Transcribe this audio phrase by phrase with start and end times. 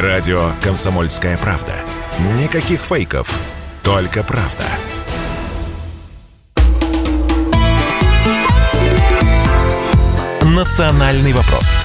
[0.00, 1.72] Радио «Комсомольская правда».
[2.38, 3.38] Никаких фейков,
[3.82, 4.64] только правда.
[10.42, 11.75] «Национальный вопрос»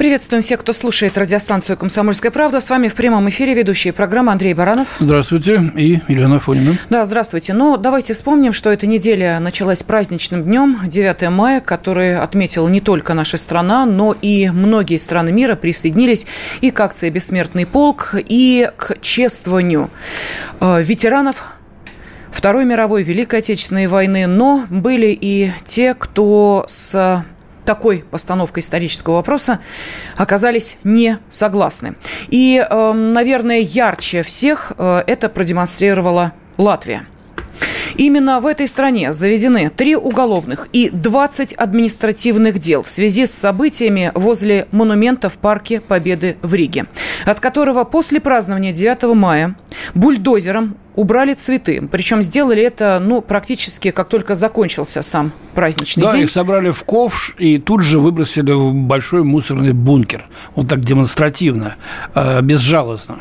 [0.00, 2.60] Приветствуем всех, кто слушает радиостанцию «Комсомольская правда».
[2.60, 4.96] С вами в прямом эфире ведущие программы Андрей Баранов.
[4.98, 5.70] Здравствуйте.
[5.76, 6.72] И Елена Фонина.
[6.88, 7.52] Да, здравствуйте.
[7.52, 13.12] Ну, давайте вспомним, что эта неделя началась праздничным днем, 9 мая, который отметила не только
[13.12, 16.26] наша страна, но и многие страны мира присоединились
[16.62, 19.90] и к акции «Бессмертный полк», и к чествованию
[20.62, 21.56] э, ветеранов
[22.32, 27.22] Второй мировой, Великой Отечественной войны, но были и те, кто с
[27.64, 29.60] такой постановкой исторического вопроса
[30.16, 31.94] оказались не согласны.
[32.28, 37.06] И, эм, наверное, ярче всех э, это продемонстрировала Латвия.
[37.96, 44.12] Именно в этой стране заведены три уголовных и 20 административных дел в связи с событиями
[44.14, 46.86] возле монумента в Парке Победы в Риге,
[47.24, 49.56] от которого после празднования 9 мая
[49.94, 51.86] бульдозером убрали цветы.
[51.90, 56.20] Причем сделали это, ну, практически как только закончился сам праздничный да, день.
[56.20, 60.26] Да, их собрали в ковш и тут же выбросили в большой мусорный бункер.
[60.54, 61.76] Вот так демонстративно,
[62.14, 63.20] э, безжалостно.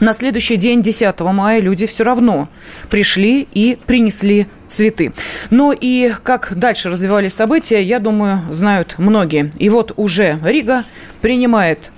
[0.00, 2.48] На следующий день, 10 мая, люди все равно
[2.88, 5.12] пришли и принесли цветы.
[5.50, 9.52] Но и как дальше развивались события, я думаю, знают многие.
[9.58, 10.84] И вот уже Рига
[11.20, 11.90] принимает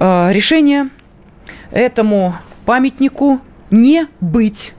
[0.00, 0.88] э, решение
[1.70, 2.34] этому
[2.66, 4.74] памятнику не быть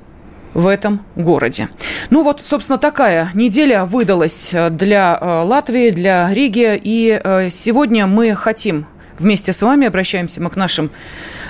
[0.53, 1.69] в этом городе.
[2.09, 6.79] Ну вот, собственно, такая неделя выдалась для э, Латвии, для Риги.
[6.83, 8.85] И э, сегодня мы хотим
[9.19, 10.91] вместе с вами, обращаемся мы к нашим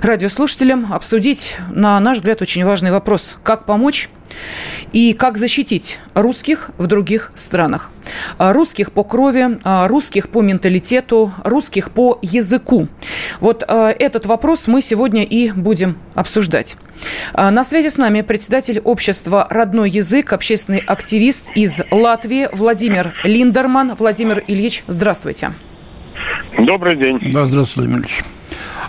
[0.02, 3.38] радиослушателям, обсудить, на наш взгляд, очень важный вопрос.
[3.44, 4.09] Как помочь
[4.92, 7.91] и как защитить русских в других странах.
[8.38, 12.88] Русских по крови, русских по менталитету, русских по языку.
[13.39, 16.78] Вот э, этот вопрос мы сегодня и будем обсуждать.
[17.34, 23.96] На связи с нами председатель общества «Родной язык», общественный активист из Латвии Владимир Линдерман.
[23.96, 25.53] Владимир Ильич, здравствуйте.
[26.57, 27.19] Добрый день.
[27.34, 28.23] Да, здравствуйте, Владимир Ильич.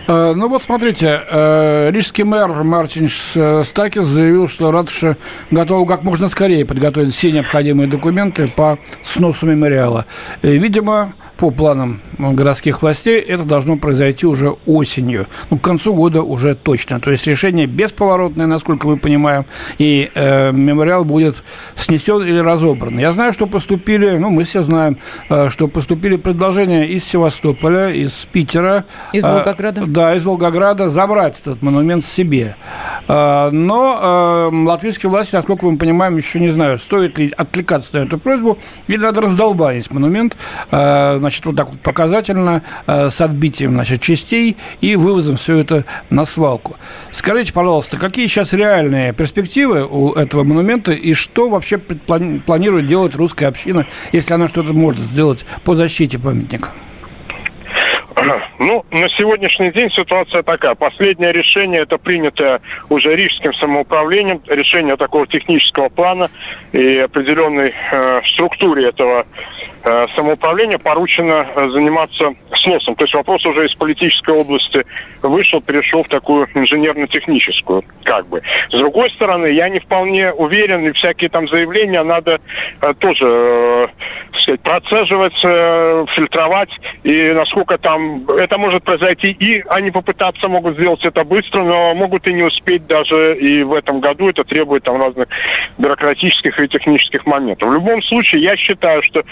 [0.06, 5.16] Э, ну вот смотрите, э, рижский мэр Мартин Стакис заявил, что ратуша
[5.50, 10.06] готова как можно скорее подготовить все необходимые документы по сносу мемориала.
[10.42, 15.26] Видимо, по планам городских властей это должно произойти уже осенью.
[15.50, 17.00] Ну, к концу года уже точно.
[17.00, 19.44] То есть решение бесповоротное, насколько мы понимаем,
[19.78, 21.42] и э, мемориал будет
[21.74, 22.98] снесен или разобран.
[22.98, 28.12] Я знаю, что поступили, ну, мы все знаем, э, что поступили предложения из Севастополя, из
[28.30, 28.84] Питера.
[29.12, 29.82] Из Волгограда.
[29.82, 32.56] Э, да, из Волгограда забрать этот монумент себе.
[33.08, 37.98] Э, но э, латвийские власти, насколько мы понимаем, еще не знают, стоит ли откликаться на
[38.04, 40.36] эту просьбу, или надо раздолбанить монумент,
[40.70, 45.84] э, значит, вот так вот показательно, э, с отбитием, значит, частей и вывозом все это
[46.10, 46.76] на свалку.
[47.10, 53.46] Скажите, пожалуйста, какие сейчас реальные перспективы у этого монумента и что вообще планирует делать русская
[53.46, 56.70] община, если она что-то может сделать по защите памятника?
[58.58, 60.74] Ну, на сегодняшний день ситуация такая.
[60.74, 66.28] Последнее решение, это принято уже Рижским самоуправлением, решение такого технического плана
[66.72, 69.26] и определенной э, структуре этого
[69.84, 72.94] э, самоуправления поручено э, заниматься сносом.
[72.94, 74.84] То есть вопрос уже из политической области
[75.28, 78.42] вышел, перешел в такую инженерно-техническую, как бы.
[78.70, 82.40] С другой стороны, я не вполне уверен, и всякие там заявления надо
[82.80, 83.86] э, тоже, э,
[84.32, 86.70] сказать, процеживать, э, фильтровать,
[87.02, 92.26] и насколько там это может произойти, и они попытаться могут сделать это быстро, но могут
[92.26, 94.28] и не успеть даже и в этом году.
[94.28, 95.28] Это требует там разных
[95.78, 97.68] бюрократических и технических моментов.
[97.68, 99.24] В любом случае, я считаю, что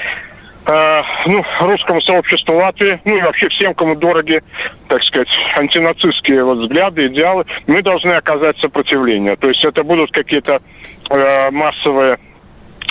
[0.67, 4.43] э, ну, русскому сообществу Латвии, ну и вообще всем, кому дороги,
[4.89, 9.37] так сказать, антинацистские вот взгляды, идеалы, мы должны оказать сопротивление.
[9.37, 10.61] То есть это будут какие-то
[11.11, 12.19] э, массовые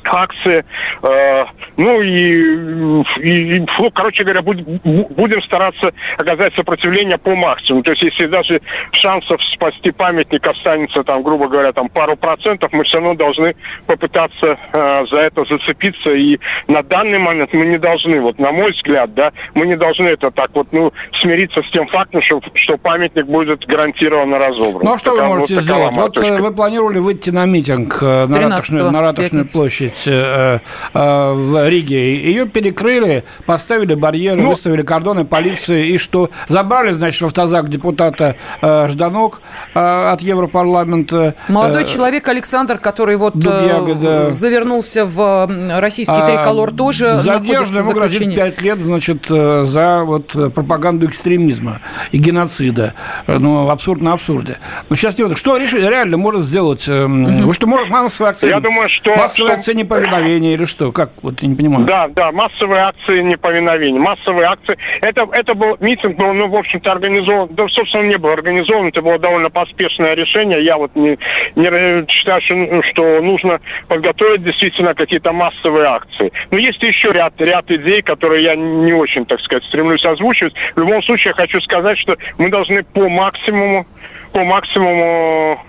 [0.06, 0.66] акции.
[1.04, 1.46] Э,
[1.78, 7.84] ну и, и, ну, короче говоря, будь, будем стараться оказать сопротивление по максимуму.
[7.84, 8.62] То есть если даже
[8.92, 13.56] шансов спасти памятник останется, там, грубо говоря, там пару процентов, мы все равно должны
[13.86, 16.12] попытаться э, за это зацепиться.
[16.12, 20.08] И на данный момент мы не должны, вот на мой взгляд, да, мы не должны
[20.08, 24.82] это так вот, ну, смириться с тем фактом, что, что памятник будет гарантированно разобран.
[24.84, 25.96] Ну а что вы можете вот сделать?
[25.96, 30.60] Вот э, вы планировали выйти на митинг на Ратушную, на Ратушную площадь площадь э,
[30.94, 32.16] э, в Риге.
[32.16, 35.90] Ее перекрыли, поставили барьеры, ну, выставили кордоны полиции.
[35.90, 36.30] И что?
[36.48, 39.42] Забрали, значит, в автозак депутата э, Жданок
[39.74, 41.36] э, от Европарламента.
[41.48, 44.30] Молодой э, человек Александр, который вот Дубьяга, да.
[44.30, 45.50] завернулся в
[45.80, 52.18] российский а, триколор, тоже Задержан, ему грозит 5 лет, значит, за вот пропаганду экстремизма и
[52.18, 52.94] геноцида.
[53.28, 54.58] Ну, абсурд на абсурде.
[54.90, 55.38] Но сейчас не вот.
[55.38, 56.88] Что решили, реально может сделать?
[56.88, 57.48] Угу.
[57.48, 58.50] Вы что, массовые акции?
[58.50, 59.16] Я думаю, что...
[59.16, 60.92] Массовые акции неповиновения или что?
[60.92, 61.12] Как?
[61.22, 61.86] Вот я не понимаю.
[61.86, 64.00] Да, да, массовые акции неповиновения.
[64.00, 64.78] Массовые акции.
[65.02, 67.50] Это, это был митинг, был, ну, в общем-то, организован.
[67.52, 68.88] Да, собственно, не был организован.
[68.88, 70.64] Это было довольно поспешное решение.
[70.64, 71.18] Я вот не,
[71.56, 76.32] не считаю, что нужно подготовить действительно какие-то массовые акции.
[76.52, 80.54] Но есть еще ряд, ряд идей, которые я не очень, так сказать, стремлюсь озвучивать.
[80.76, 83.86] В любом случае, я хочу сказать, что мы должны по максимуму
[84.32, 85.60] по максимуму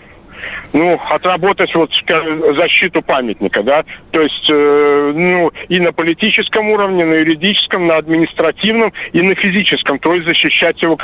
[0.72, 1.90] ну, отработать вот
[2.56, 8.92] защиту памятника, да, то есть, э, ну, и на политическом уровне, на юридическом, на административном,
[9.12, 10.98] и на физическом, то есть защищать его,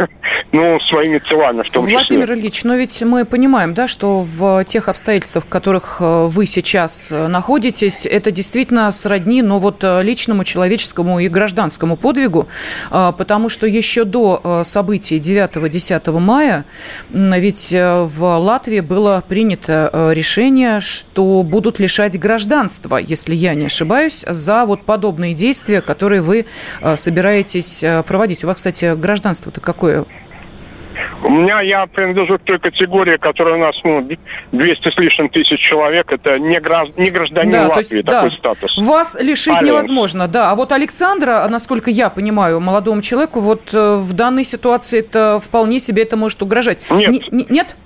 [0.52, 2.17] ну, своими телами в том Владимир числе.
[2.19, 6.46] Владимир Ильич, но ведь мы понимаем, да, что в тех обстоятельствах, в которых э, вы
[6.46, 12.49] сейчас э, находитесь, это действительно сродни, но вот э, личному, человеческому и гражданскому подвигу,
[12.91, 16.64] потому что еще до событий 9-10 мая
[17.11, 24.25] ведь в Латвии было принято э, решение, что будут лишать гражданства, если я не ошибаюсь,
[24.27, 26.47] за вот подобные действия, которые вы
[26.81, 28.45] э, собираетесь э, проводить.
[28.45, 30.05] У вас, кстати, гражданство-то какое?
[31.23, 34.09] У меня, я принадлежу к той категории, которая у нас, ну,
[34.53, 36.97] 200 с лишним тысяч человек, это не, гражд...
[36.97, 38.37] не гражданин да, Латвии, есть, такой да.
[38.37, 38.79] статус.
[38.79, 39.69] Вас лишить Алиенс.
[39.69, 40.51] невозможно, да.
[40.51, 46.03] А вот Александра, насколько я понимаю, молодому человеку, вот в данной ситуации это вполне себе
[46.03, 46.83] это может угрожать.
[46.91, 47.11] Нет.
[47.33, 47.77] Н- нет?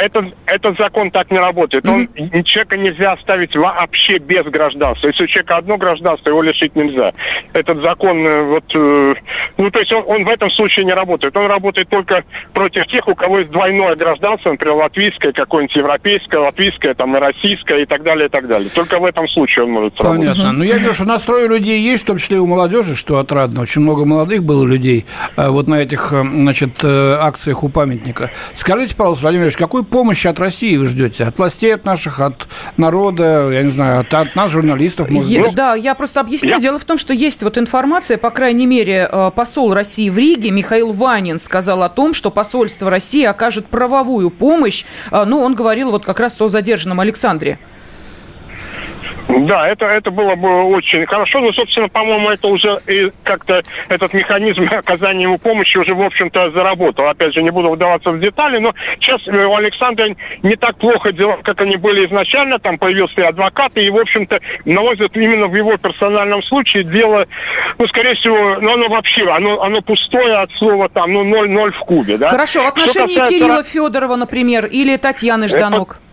[0.00, 1.86] Этот, этот закон так не работает.
[1.86, 2.42] Он, mm-hmm.
[2.44, 5.08] Человека нельзя оставить вообще без гражданства.
[5.08, 7.12] Если у человека одно гражданство, его лишить нельзя.
[7.52, 9.14] Этот закон, э, вот, э,
[9.56, 11.36] ну, то есть он, он в этом случае не работает.
[11.36, 16.94] Он работает только против тех, у кого есть двойное гражданство, например, латвийское, какое-нибудь европейское, латвийское,
[16.94, 18.70] там, и российское, и так далее, и так далее.
[18.70, 20.14] Только в этом случае он может Понятно.
[20.14, 20.36] работать.
[20.36, 20.58] Понятно.
[20.58, 23.18] Ну, я вижу, что настрой у людей есть, в том числе и у молодежи, что
[23.18, 23.62] отрадно.
[23.62, 25.06] Очень много молодых было людей
[25.36, 28.30] э, вот на этих, значит, акциях у памятника.
[28.54, 31.24] Скажите, пожалуйста, Владимир Ильич, какой помощи от России вы ждете?
[31.24, 35.42] От властей, от наших, от народа, я не знаю, от, от нас, журналистов, может я,
[35.42, 35.54] быть?
[35.54, 36.50] Да, я просто объясню.
[36.50, 36.58] Я...
[36.58, 40.50] Дело в том, что есть вот информация, по крайней мере, э, посол России в Риге
[40.50, 44.84] Михаил Ванин сказал о том, что посольство России окажет правовую помощь.
[45.10, 47.58] Э, ну, он говорил вот как раз о задержанном Александре.
[49.28, 51.40] Да, это, это было бы очень хорошо.
[51.40, 56.50] Но, собственно, по-моему, это уже и как-то этот механизм оказания ему помощи уже, в общем-то,
[56.50, 57.08] заработал.
[57.08, 60.06] Опять же, не буду вдаваться в детали, но сейчас у Александра
[60.42, 62.58] не так плохо дела, как они были изначально.
[62.58, 67.26] Там появился адвокат, и, в общем-то, на мой взгляд, именно в его персональном случае дело,
[67.78, 71.80] ну, скорее всего, ну, оно вообще, оно, оно пустое от слова там, ну, ноль-ноль в
[71.80, 72.28] кубе, да.
[72.28, 73.34] Хорошо, в отношении касается...
[73.34, 75.90] Кирилла Федорова, например, или Татьяны Жданок?
[75.92, 76.07] Это...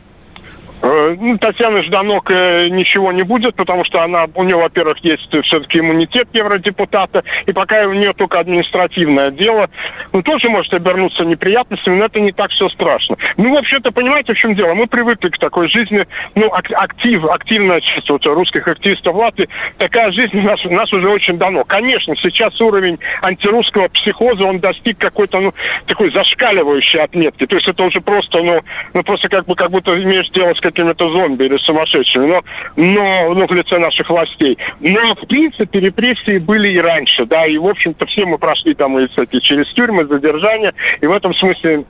[0.85, 5.35] Э, ну, Татьяна Жданок э, ничего не будет, потому что она, у нее, во-первых, есть
[5.43, 9.69] все-таки иммунитет евродепутата, и пока у нее только административное дело,
[10.13, 13.17] ну, тоже может обернуться неприятностями, но это не так все страшно.
[13.37, 14.75] Ну, вообще-то, понимаете, в чем дело?
[14.75, 16.05] Мы привыкли к такой жизни,
[16.35, 19.49] ну, актив, активная часть вот, русских активистов в Латвии,
[19.79, 21.63] такая жизнь у нас, у нас уже очень давно.
[21.63, 25.53] Конечно, сейчас уровень антирусского психоза, он достиг какой-то, ну,
[25.87, 27.47] такой зашкаливающей отметки.
[27.47, 28.61] То есть это уже просто, ну,
[28.93, 32.43] ну просто как бы, как будто имеешь дело с какими-то зомби или сумасшедшими, но,
[32.75, 34.57] но ну, в лице наших властей.
[34.81, 38.99] Но, в принципе, репрессии были и раньше, да, и, в общем-то, все мы прошли там
[38.99, 41.85] и, кстати, через тюрьмы, задержания, и в этом смысле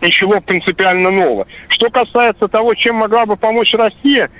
[0.00, 1.46] ничего принципиально нового.
[1.68, 4.30] Что касается того, чем могла бы помочь Россия,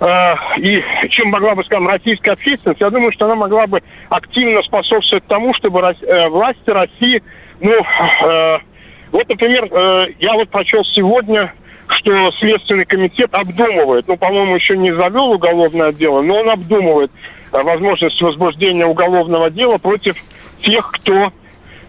[0.00, 4.62] э, и чем могла бы, скажем, российская общественность, я думаю, что она могла бы активно
[4.62, 7.22] способствовать тому, чтобы э, власти России,
[7.60, 8.58] ну, э,
[9.12, 9.68] вот, например,
[10.20, 11.52] я вот прочел сегодня
[11.90, 17.10] что Следственный комитет обдумывает, ну, по-моему, еще не завел уголовное дело, но он обдумывает
[17.52, 20.16] э, возможность возбуждения уголовного дела против
[20.62, 21.32] тех, кто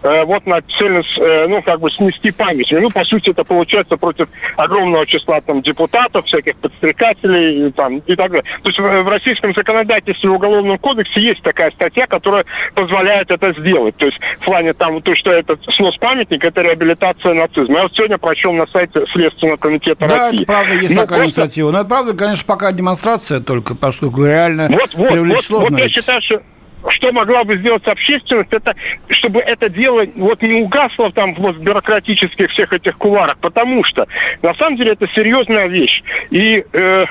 [0.01, 2.71] вот на цель, э, ну, как бы снести память.
[2.71, 4.27] Ну, по сути, это получается против
[4.57, 8.43] огромного числа там депутатов, всяких подстрекателей и, там, и так далее.
[8.63, 13.95] То есть в, российском законодательстве в Уголовном кодексе есть такая статья, которая позволяет это сделать.
[13.97, 17.77] То есть в плане там, то, что это снос памятника, это реабилитация нацизма.
[17.77, 20.45] Я вот сегодня прочел на сайте Следственного комитета да, России.
[20.45, 21.41] Да, правда, есть Но такая просто...
[21.41, 21.71] инициатива.
[21.71, 25.77] Но это правда, конечно, пока демонстрация только, поскольку реально вот, вот, привлечь вот, сложно.
[25.77, 26.41] Вот я считаю, что
[26.89, 28.75] что могла бы сделать общественность, это
[29.09, 34.07] чтобы это дело вот не угасло там в бюрократических всех этих куларах, потому что
[34.41, 36.03] на самом деле это серьезная вещь.
[36.29, 37.05] И э,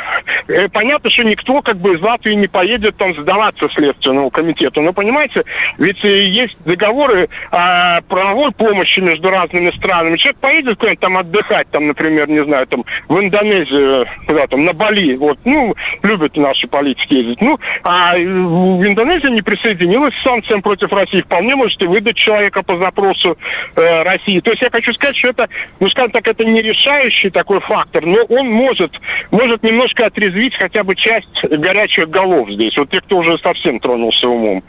[0.48, 4.82] э, понятно, что никто как бы из Латвии не поедет там сдаваться Следственному комитету.
[4.82, 5.44] Но понимаете,
[5.78, 10.16] ведь э, есть договоры о правовой помощи между разными странами.
[10.16, 14.72] Человек поедет куда-нибудь там отдыхать, там, например, не знаю, там в Индонезию, куда там, на
[14.72, 17.40] Бали, вот, ну, любят наши политики ездить.
[17.40, 21.22] Ну, а в Индонезии не присоединилась к санкциям против России.
[21.22, 23.36] Вполне можете выдать человека по запросу
[23.76, 24.40] э, России.
[24.40, 25.48] То есть я хочу сказать, что это,
[25.78, 29.00] ну, скажем так, это не решающий такой фактор, но он может,
[29.30, 32.76] может немножко отрезвить хотя бы часть горячих голов здесь.
[32.76, 34.62] Вот те, кто уже совсем тронулся умом.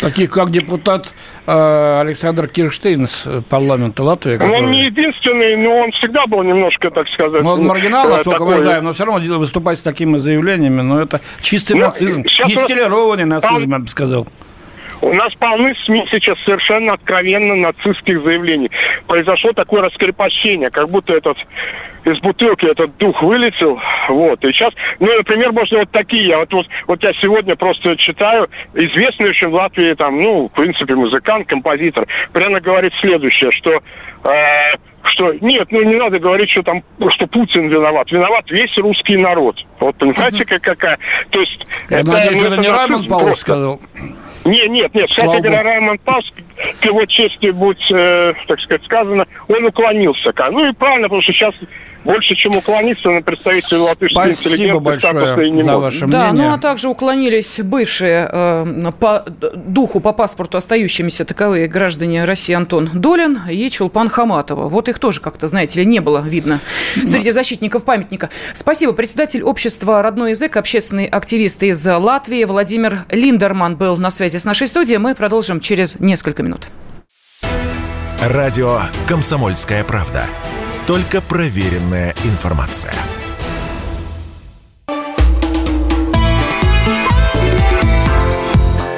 [0.00, 1.12] Таких как депутат
[1.46, 4.36] э, Александр Кирштейн из парламента Латвии.
[4.36, 4.58] Который...
[4.58, 7.42] Он не единственный, но он всегда был немножко, так сказать...
[7.42, 8.56] Ну, он маргинал, насколько такой...
[8.56, 12.22] мы знаем, но все равно выступать с такими заявлениями, но это чистый ну, нацизм.
[12.22, 14.26] Дистиллированный нацизм, я бы сказал.
[15.04, 18.70] У нас полны СМИ сейчас совершенно откровенно нацистских заявлений.
[19.06, 21.36] Произошло такое раскрепощение, как будто этот
[22.06, 23.78] из бутылки этот дух вылетел.
[24.08, 24.42] Вот.
[24.42, 26.34] И сейчас, ну, например, можно вот такие.
[26.38, 30.94] Вот, вот, вот я сегодня просто читаю, известный очень в Латвии, там, ну, в принципе,
[30.94, 33.82] музыкант, композитор, прямо говорит следующее, что
[34.24, 38.10] э, что нет, ну не надо говорить, что там, что Путин виноват.
[38.10, 39.62] Виноват весь русский народ.
[39.80, 40.98] Вот понимаете, как какая.
[41.28, 41.66] То есть.
[41.90, 43.80] Я это, надеюсь, ну, это, это не Раймонд Пауэлл сказал.
[44.44, 45.08] Нет, нет, нет.
[45.08, 46.32] Кстати говоря, Раймонд Паус,
[46.80, 50.32] к его чести будь, э, так сказать, сказано, он уклонился.
[50.50, 51.54] Ну и правильно, потому что сейчас
[52.04, 56.48] больше, чем уклониться на представителей латышской Спасибо большое за ваше да, мнение.
[56.48, 62.90] ну а также уклонились бывшие э, по духу, по паспорту остающимися таковые граждане России Антон
[62.92, 64.68] Долин и Чулпан Хаматова.
[64.68, 66.60] Вот их тоже как-то, знаете ли, не было видно
[66.94, 68.30] среди защитников памятника.
[68.52, 68.92] Спасибо.
[68.92, 74.66] Председатель общества «Родной язык», общественный активист из Латвии Владимир Линдерман был на связи с нашей
[74.66, 74.98] студией.
[74.98, 76.68] Мы продолжим через несколько минут.
[78.20, 80.26] Радио «Комсомольская правда».
[80.86, 82.92] Только проверенная информация.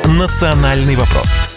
[0.05, 1.56] «Национальный вопрос»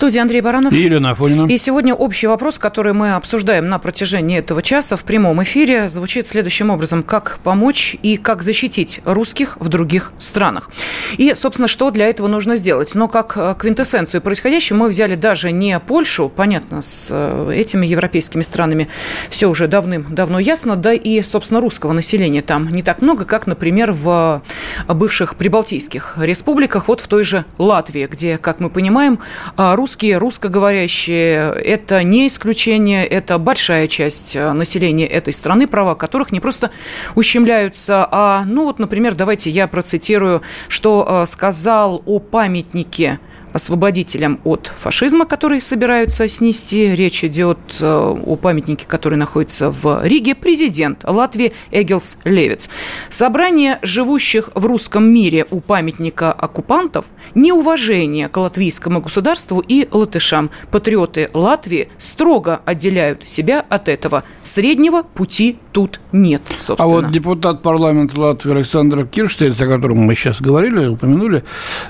[0.00, 0.72] студии Андрей Баранов.
[0.72, 1.46] И Елена Афонина.
[1.46, 6.26] И сегодня общий вопрос, который мы обсуждаем на протяжении этого часа в прямом эфире, звучит
[6.26, 7.02] следующим образом.
[7.02, 10.70] Как помочь и как защитить русских в других странах?
[11.18, 12.94] И, собственно, что для этого нужно сделать?
[12.94, 18.40] Но как э, квинтэссенцию происходящего мы взяли даже не Польшу, понятно, с э, этими европейскими
[18.40, 18.88] странами
[19.28, 23.92] все уже давным-давно ясно, да и, собственно, русского населения там не так много, как, например,
[23.92, 24.40] в
[24.88, 29.18] бывших прибалтийских республиках, вот в той же Латвии, где, как мы понимаем,
[29.58, 36.30] русские русские, русскоговорящие– это не исключение, это большая часть э, населения этой страны, права которых
[36.30, 36.70] не просто
[37.16, 43.18] ущемляются, а, ну вот, например, давайте я процитирую, что э, сказал о памятнике
[43.52, 46.94] освободителям от фашизма, который собираются снести.
[46.94, 50.34] Речь идет э, о памятнике, который находится в Риге.
[50.34, 52.68] Президент Латвии Эгилс Левиц.
[53.08, 57.04] Собрание живущих в русском мире у памятника оккупантов,
[57.34, 60.50] неуважение к латвийскому государству и латышам.
[60.70, 64.24] Патриоты Латвии строго отделяют себя от этого.
[64.42, 66.84] Среднего пути тут нет, собственно.
[66.84, 71.44] А вот депутат парламента Латвии Александр Кирштейц, о котором мы сейчас говорили, упомянули,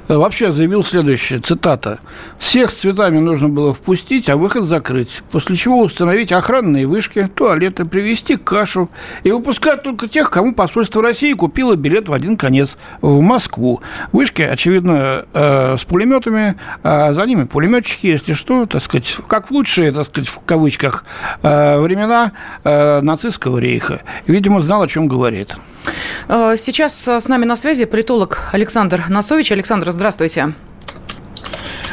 [0.09, 1.99] э, вообще заявил следующее цитата,
[2.39, 7.85] «Всех с цветами нужно было впустить, а выход закрыть, после чего установить охранные вышки, туалеты,
[7.85, 8.89] привезти кашу
[9.25, 13.81] и выпускать только тех, кому посольство России купило билет в один конец в Москву.
[14.13, 16.55] Вышки, очевидно, э, с пулеметами,
[16.85, 21.05] а за ними пулеметчики, если что, так сказать, как в лучшие, так сказать, в кавычках,
[21.43, 22.31] э, времена
[22.63, 24.03] э, нацистского рейха.
[24.29, 25.57] Видимо, знал, о чем говорит.
[26.29, 29.51] Э, сейчас с нами на связи политолог Александр Носович.
[29.51, 30.55] Александр, здравствуйте.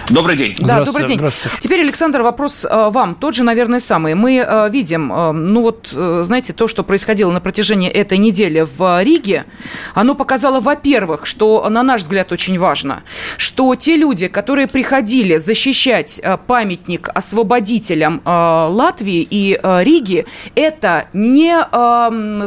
[0.09, 0.55] Добрый день.
[0.59, 1.19] Да, добрый день.
[1.59, 3.13] Теперь, Александр, вопрос э, вам.
[3.15, 4.15] Тот же, наверное, самый.
[4.15, 9.03] Мы э, видим, э, ну вот, знаете, то, что происходило на протяжении этой недели в
[9.03, 9.45] Риге,
[9.93, 13.03] оно показало, во-первых, что, на наш взгляд, очень важно,
[13.37, 21.57] что те люди, которые приходили защищать памятник освободителям Латвии и Риги, это не,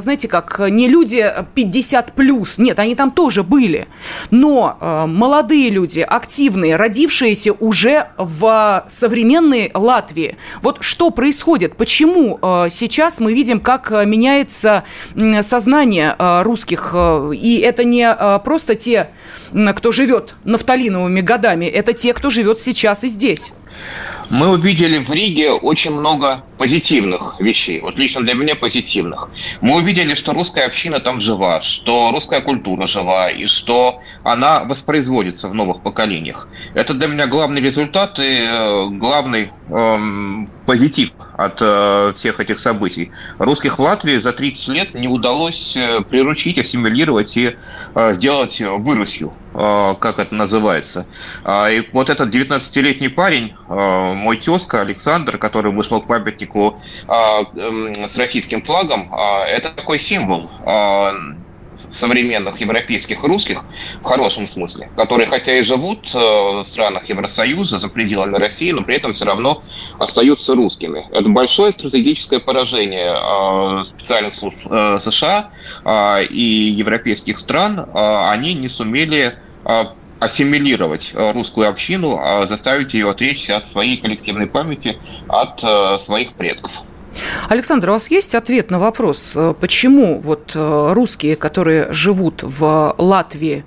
[0.01, 2.59] знаете как, не люди 50 плюс.
[2.59, 3.87] Нет, они там тоже были.
[4.31, 10.37] Но молодые люди, активные, родившиеся живете уже в современной Латвии.
[10.63, 11.77] Вот что происходит?
[11.77, 14.85] Почему э, сейчас мы видим, как э, меняется
[15.43, 16.95] сознание э, русских?
[17.35, 18.15] И это не
[18.45, 19.11] просто те,
[19.75, 23.53] кто живет нафталиновыми годами, это те, кто живет сейчас и здесь.
[24.31, 29.29] Мы увидели в Риге очень много позитивных вещей, вот лично для меня позитивных.
[29.61, 35.49] Мы увидели, что русская община там жива, что русская культура жива, и что она воспроизводится
[35.49, 36.49] в новых поколениях.
[36.75, 41.11] Это для меня главный результат и э, главный эм, позитив
[41.45, 43.11] от э, всех этих событий.
[43.39, 47.57] Русских в Латвии за 30 лет не удалось э, приручить, ассимилировать и
[47.95, 51.07] э, сделать вырусью, э, как это называется.
[51.45, 53.75] Э, и вот этот 19-летний парень, э,
[54.15, 59.99] мой тезка Александр, который вышел к памятнику а, эм, с российским флагом, а, это такой
[59.99, 61.13] символ а,
[61.93, 63.65] современных европейских русских,
[64.01, 68.83] в хорошем смысле, которые хотя и живут э, в странах Евросоюза, за пределами России, но
[68.83, 69.63] при этом все равно
[69.99, 71.07] остаются русскими.
[71.11, 75.51] Это большое стратегическое поражение специальных служб э, США
[76.31, 77.89] и европейских стран.
[77.95, 79.39] Они не сумели
[80.21, 86.35] ассимилировать э, русскую общину, а заставить ее отречься от своей коллективной памяти, от э, своих
[86.35, 86.83] предков.
[87.49, 93.65] Александр, у вас есть ответ на вопрос, э, почему вот русские, которые живут в Латвии,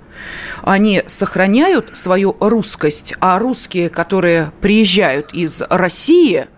[0.62, 6.53] они сохраняют свою русскость, а русские, которые приезжают из России, Э,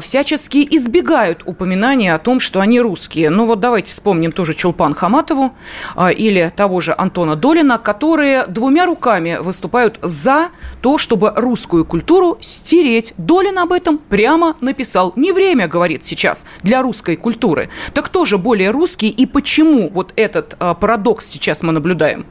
[0.00, 3.30] всячески избегают упоминания о том, что они русские.
[3.30, 5.52] Ну вот давайте вспомним тоже Чулпан Хаматову
[5.96, 10.48] э, или того же Антона Долина, которые двумя руками выступают за
[10.80, 13.14] то, чтобы русскую культуру стереть.
[13.16, 15.12] Долин об этом прямо написал.
[15.16, 17.68] Не время, говорит сейчас, для русской культуры.
[17.92, 22.26] Так кто же более русский и почему вот этот э, парадокс сейчас мы наблюдаем?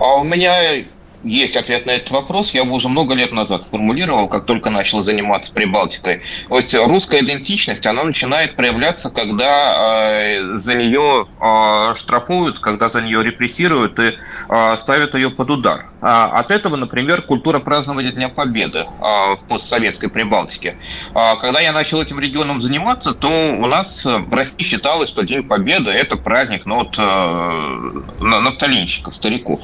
[0.00, 0.84] А у меня
[1.22, 2.52] есть ответ на этот вопрос.
[2.52, 6.22] Я его уже много лет назад сформулировал, как только начал заниматься Прибалтикой.
[6.48, 13.02] То есть русская идентичность, она начинает проявляться, когда э, за нее э, штрафуют, когда за
[13.02, 14.14] нее репрессируют и
[14.48, 15.86] э, ставят ее под удар.
[16.00, 20.76] А от этого, например, культура празднования Дня Победы э, в постсоветской Прибалтике.
[21.14, 25.42] Э, когда я начал этим регионом заниматься, то у нас в России считалось, что День
[25.42, 29.60] Победы– это праздник ну, вот, э, нафталинщиков, стариков.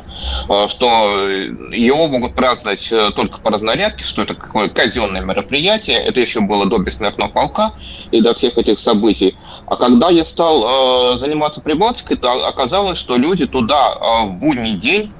[0.68, 1.28] Что
[1.72, 5.98] его могут праздновать э, только по разнарядке, что это какое казенное мероприятие.
[5.98, 7.72] Это еще было до бессмертного полка
[8.10, 9.36] и до всех этих событий.
[9.66, 15.12] А когда я стал э, заниматься Прибалтикой, то оказалось, что люди туда в будний день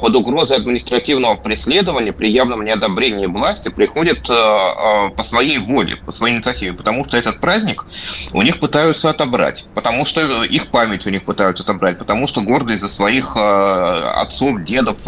[0.00, 6.12] под угрозой административного преследования при явном неодобрении власти приходят э, э, по своей воле, по
[6.12, 7.86] своей инициативе, потому что этот праздник
[8.32, 12.78] у них пытаются отобрать, потому что их память у них пытаются отобрать, потому что гордые
[12.78, 14.98] за своих отцов, дедов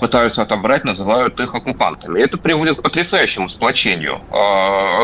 [0.00, 2.20] пытаются отобрать, называют их оккупантами.
[2.20, 4.20] Это приводит к потрясающему сплочению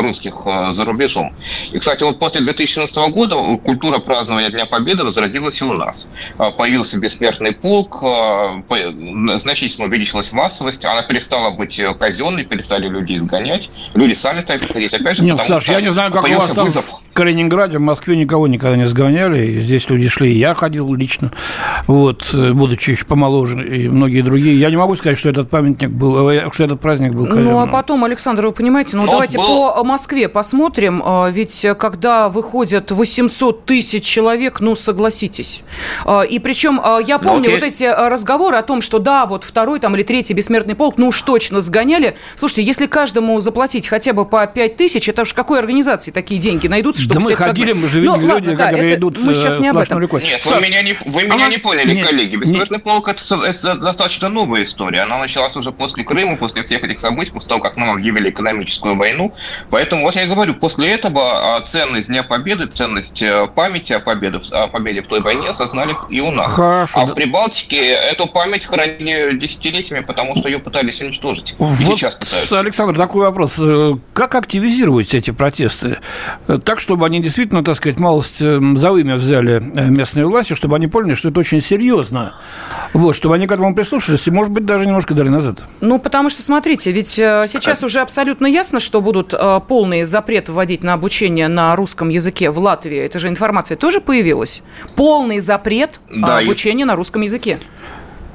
[0.01, 1.33] русских за рубежом.
[1.71, 6.11] И, кстати, вот после 2014 года культура празднования Дня Победы возродилась и у нас.
[6.57, 8.03] Появился бессмертный полк,
[9.37, 14.93] значительно увеличилась массовость, она перестала быть э, казенной, перестали люди изгонять, люди сами стали приходить,
[14.93, 16.85] опять же, Нет, потому Саш, что я не знаю, как у вас там вызов.
[16.85, 21.31] в Калининграде, в Москве никого никогда не сгоняли, и здесь люди шли, я ходил лично,
[21.87, 24.59] вот, э, будучи еще помоложе, и многие другие.
[24.59, 27.53] Я не могу сказать, что этот памятник был, э, что этот праздник был казенным.
[27.53, 29.73] Ну, а потом, Александр, вы понимаете, ну, Но давайте был...
[29.73, 35.63] по Москве посмотрим, ведь когда выходят 800 тысяч человек, ну, согласитесь.
[36.29, 39.79] И причем я ну, помню ну, вот эти разговоры о том, что да, вот второй
[39.79, 42.15] там или третий бессмертный полк, ну уж точно сгоняли.
[42.35, 46.67] Слушайте, если каждому заплатить хотя бы по 5 тысяч, это уж какой организации такие деньги
[46.67, 49.33] найдутся, чтобы да мы ходили, мы же видели ну, люди, ладно, которые да, идут Мы
[49.33, 49.99] сейчас не об этом.
[49.99, 50.23] Рекой.
[50.23, 51.49] Нет, Саш, вы меня не, вы меня ага.
[51.49, 52.35] не поняли, нет, коллеги.
[52.35, 52.83] Бессмертный нет.
[52.83, 55.01] полк это, это достаточно новая история.
[55.01, 58.95] Она началась уже после Крыма, после всех этих событий, после того, как нам объявили экономическую
[58.95, 59.33] войну.
[59.69, 64.41] Поэтому вот я говорю, после этого а, ценность Дня Победы, ценность э, памяти о победе,
[64.51, 66.53] о победе в той войне осознали и у нас.
[66.53, 67.11] Хорошо, а да.
[67.11, 71.55] в Прибалтике эту память память хранили десятилетиями, потому что ее пытались уничтожить.
[71.59, 72.59] Вот, и сейчас пытаются.
[72.59, 73.57] Александр, такой вопрос.
[73.59, 75.97] Э, как активизировать эти протесты?
[76.47, 80.75] Э, так, чтобы они действительно, так сказать, малость э, за имя взяли местные власти, чтобы
[80.75, 82.35] они поняли, что это очень серьезно.
[82.93, 85.59] Вот, чтобы они к этому прислушались и, может быть, даже немножко дали назад.
[85.79, 89.35] Ну, потому что, смотрите, ведь сейчас уже абсолютно ясно, что будут
[89.67, 92.97] полные запреты вводить на обучение на русском языке в Латвии.
[92.97, 94.63] Это же информация тоже появилась.
[94.95, 96.85] Полный запрет да, обучения и...
[96.85, 97.59] на русском языке.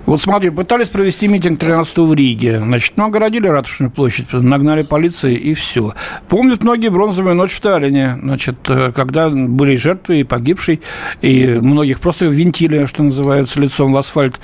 [0.06, 2.60] Вот смотри, пытались провести митинг 13 в Риге.
[2.60, 5.94] Значит, ну, огородили Ратушную площадь, нагнали полиции и все.
[6.28, 10.78] Помнят многие бронзовую ночь в Таллине, значит, э, когда были жертвы и погибшие,
[11.22, 14.40] и многих просто винтили, что называется, лицом в асфальт.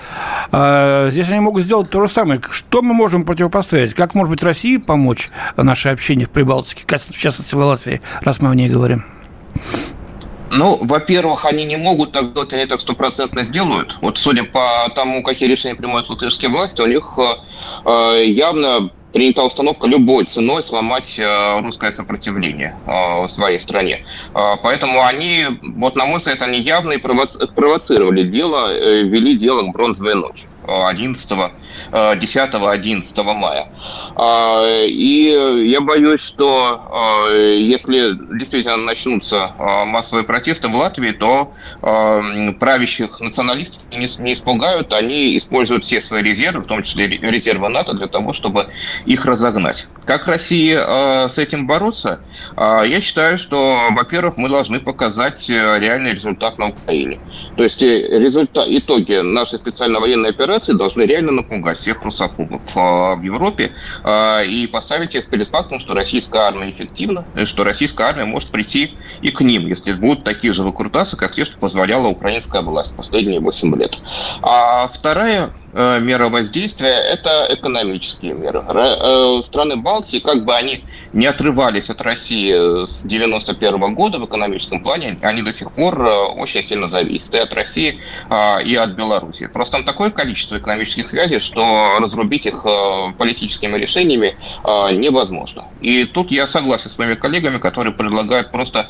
[0.51, 2.41] А здесь они могут сделать то же самое.
[2.51, 3.95] Что мы можем противопоставить?
[3.95, 8.51] Как, может быть, России помочь нашей общине в Прибалтике, в частности, в Латвии, раз мы
[8.51, 9.05] о ней говорим?
[10.55, 13.97] Ну, во-первых, они не могут так сделать, они так стопроцентно сделают.
[14.03, 17.19] Вот судя по тому, какие решения принимают латышские власти, у них
[17.87, 21.21] э, явно принята установка любой ценой сломать
[21.61, 23.99] русское сопротивление в своей стране.
[24.33, 30.15] Поэтому они, вот на мой взгляд, они явно и провоцировали дело, вели дело к бронзовой
[30.15, 30.47] ночи.
[30.67, 31.53] 11
[31.91, 33.69] 10-11 мая.
[34.17, 41.53] А, и я боюсь, что а, если действительно начнутся а, массовые протесты в Латвии, то
[42.61, 48.07] правящих националистов не испугают, они используют все свои резервы, в том числе резервы НАТО, для
[48.07, 48.69] того, чтобы
[49.05, 49.87] их разогнать.
[50.07, 50.75] Как России
[51.29, 52.21] с этим бороться?
[52.57, 57.19] Я считаю, что, во-первых, мы должны показать э, реальный результат на Украине.
[57.57, 63.21] То есть э, результат, итоги нашей специальной военной операции должны реально напугать всех русофобов в
[63.23, 63.73] Европе
[64.47, 69.31] и поставить их перед фактом, что российская армия эффективна, что российская армия может прийти и
[69.31, 73.77] к ним, если будут такие же выкрутасы, как те, что позволяла украинская власть последние 8
[73.77, 74.01] лет.
[74.43, 78.63] А вторая Э, мера воздействия– это экономические меры.
[78.69, 84.83] Э, страны Балтии, как бы они не отрывались от России с 1991 года в экономическом
[84.83, 88.01] плане, они до сих пор э, очень сильно зависят и от России,
[88.65, 89.47] и от Беларуси.
[89.47, 92.67] Просто там такое количество экономических связей, что разрубить их
[93.19, 95.65] политическими решениями невозможно.
[95.81, 98.89] И тут я согласен с моими коллегами, которые предлагают просто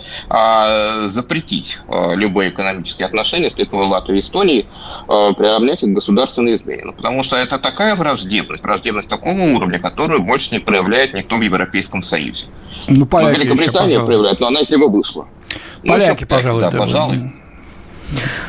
[1.09, 4.67] запретить любые экономические отношения с Литвой, Латвией и Эстонией,
[5.07, 6.72] приравнять их к государственной измене.
[6.73, 11.43] Украину, потому что это такая враждебность, враждебность такого уровня, которую больше не проявляет никто в
[11.43, 12.47] Европейском Союзе.
[12.89, 15.27] Ну, поляки ну, Великобритания еще, проявляет, но она если бы вышла.
[15.83, 17.33] Ну, поляки, ну, пожалуй, да, да, пожалуй.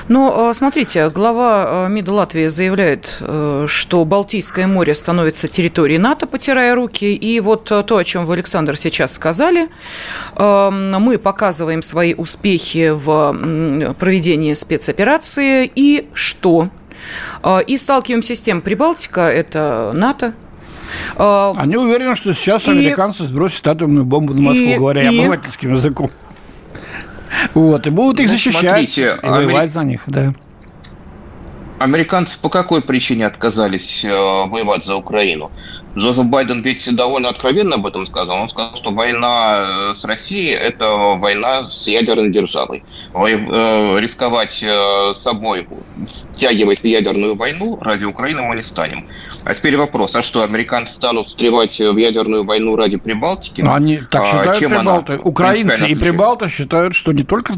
[0.09, 6.27] Но э, смотрите, глава э, МИД Латвии заявляет, э, что Балтийское море становится территорией НАТО,
[6.27, 7.15] потирая руки.
[7.15, 9.69] И вот то, о чем вы, Александр, сейчас сказали,
[10.35, 15.71] мы показываем свои успехи в проведении спецоперации.
[15.73, 16.69] И что?
[17.41, 20.33] А, и сталкиваемся с тем, Прибалтика– это НАТО,
[21.15, 25.19] а, Они уверены, что сейчас и, американцы сбросят атомную бомбу на Москву, и, говоря и,
[25.19, 26.09] обывательским языком.
[27.53, 29.69] Вот, и будут их ну, защищать смотрите, и воевать Амери...
[29.69, 30.33] за них, да.
[31.79, 35.51] Американцы по какой причине отказались э, воевать за Украину?
[35.95, 38.41] Джозеф Байден ведь довольно откровенно об этом сказал.
[38.41, 42.83] Он сказал, что война э, с Россией– это война с ядерной державой.
[43.13, 45.67] Э, рисковать э, собой,
[46.33, 49.07] втягиваясь в ядерную войну, ради Украины мы не станем.
[49.45, 53.61] А теперь вопрос, а что, американцы станут встревать в ядерную войну ради Прибалтики?
[53.61, 55.13] Но они так а считают Чем Прибалты.
[55.13, 57.53] Она, Украинцы и Прибалты считают, что не только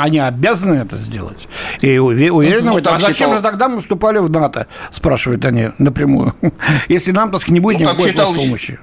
[0.00, 1.46] они обязаны это сделать.
[1.82, 6.34] И уверены, ну, а зачем же тогда мы вступали в НАТО, спрашивают они напрямую.
[6.88, 8.78] Если нам, так сказать, не будет ну, никакой считал, помощи.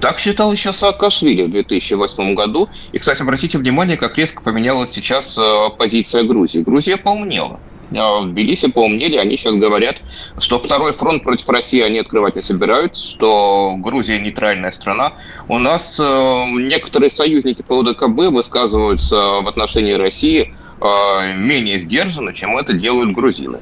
[0.00, 2.68] Так считал еще Саакашвили в 2008 году.
[2.92, 6.60] И, кстати, обратите внимание, как резко поменялась сейчас э, позиция Грузии.
[6.60, 7.60] Грузия поумнела.
[7.92, 9.96] А в Тбилиси поумнели, они сейчас говорят,
[10.38, 15.12] что второй фронт против России они открывать не собираются, что Грузия нейтральная страна.
[15.48, 22.56] У нас э, некоторые союзники по ОДКБ высказываются в отношении России э, менее сдержанно, чем
[22.56, 23.58] это делают грузины.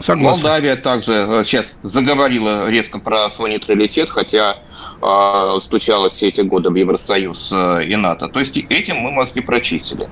[0.00, 0.30] Согласен.
[0.30, 4.56] Молдавия также э, сейчас заговорила резко про свой нейтралитет, хотя
[5.02, 8.28] э, стучалась все эти годы в Евросоюз э, и НАТО.
[8.28, 10.08] То есть этим мы мозги прочистили.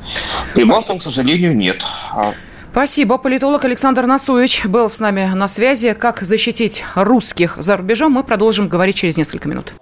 [0.54, 1.82] Прибалтам, к сожалению, нет.
[2.12, 2.32] А
[2.70, 3.18] Спасибо.
[3.18, 5.94] Политолог Александр Насуевич был с нами на связи.
[5.94, 9.72] Как защитить русских за рубежом, мы продолжим говорить через несколько минут.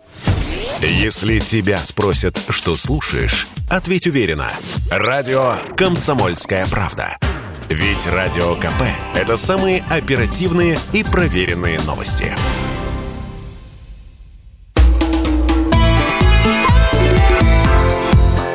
[0.80, 4.50] Если тебя спросят, что слушаешь, ответь уверенно.
[4.90, 7.18] Радио «Комсомольская правда».
[7.68, 12.32] Ведь Радио КП– это самые оперативные и проверенные новости.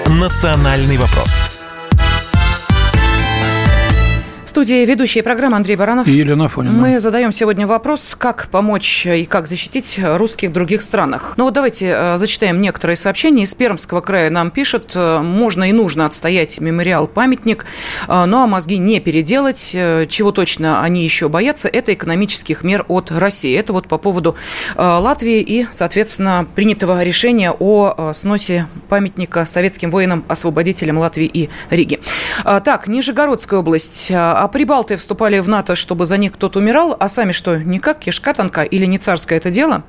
[0.07, 1.40] «Национальный вопрос»
[4.51, 6.09] студии ведущая программы Андрей Баранов.
[6.09, 6.73] И Елена Фонина.
[6.73, 11.35] Мы задаем сегодня вопрос, как помочь и как защитить русских в других странах.
[11.37, 13.43] Ну вот давайте э, зачитаем некоторые сообщения.
[13.43, 17.65] Из Пермского края нам пишут, э, можно и нужно отстоять мемориал-памятник,
[18.09, 19.71] э, ну а мозги не переделать.
[19.71, 23.57] Чего точно они еще боятся, это экономических мер от России.
[23.57, 24.35] Это вот по поводу
[24.75, 32.01] Латвии и, соответственно, принятого решения о сносе памятника советским воинам-освободителям Латвии и Риги.
[32.43, 34.11] Так, Нижегородская область
[34.41, 38.33] а прибалты вступали в НАТО, чтобы за них кто-то умирал, а сами что, никак, кишка
[38.33, 39.83] танка или не царское это дело?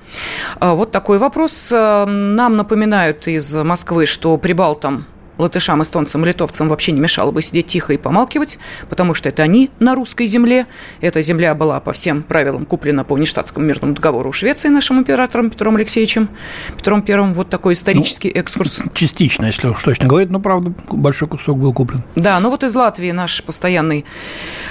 [0.61, 1.73] А, вот такой вопрос.
[1.73, 5.07] А, нам напоминают из Москвы, что прибалтам
[5.39, 9.71] латышам, эстонцам, литовцам вообще не мешало бы сидеть тихо и помалкивать, потому что это они
[9.79, 10.67] на русской земле.
[11.01, 15.51] Эта земля была по всем правилам куплена по нештатскому мирному договору у Швеции нашим императором
[15.51, 16.29] Петром Алексеевичем,
[16.77, 17.35] Петром Первым.
[17.35, 18.83] Вот такой исторический ну, экскурс.
[18.95, 22.03] Частично, если уж точно говорить, но правда большой кусок был куплен.
[22.15, 24.05] Да, ну вот из Латвии наш постоянный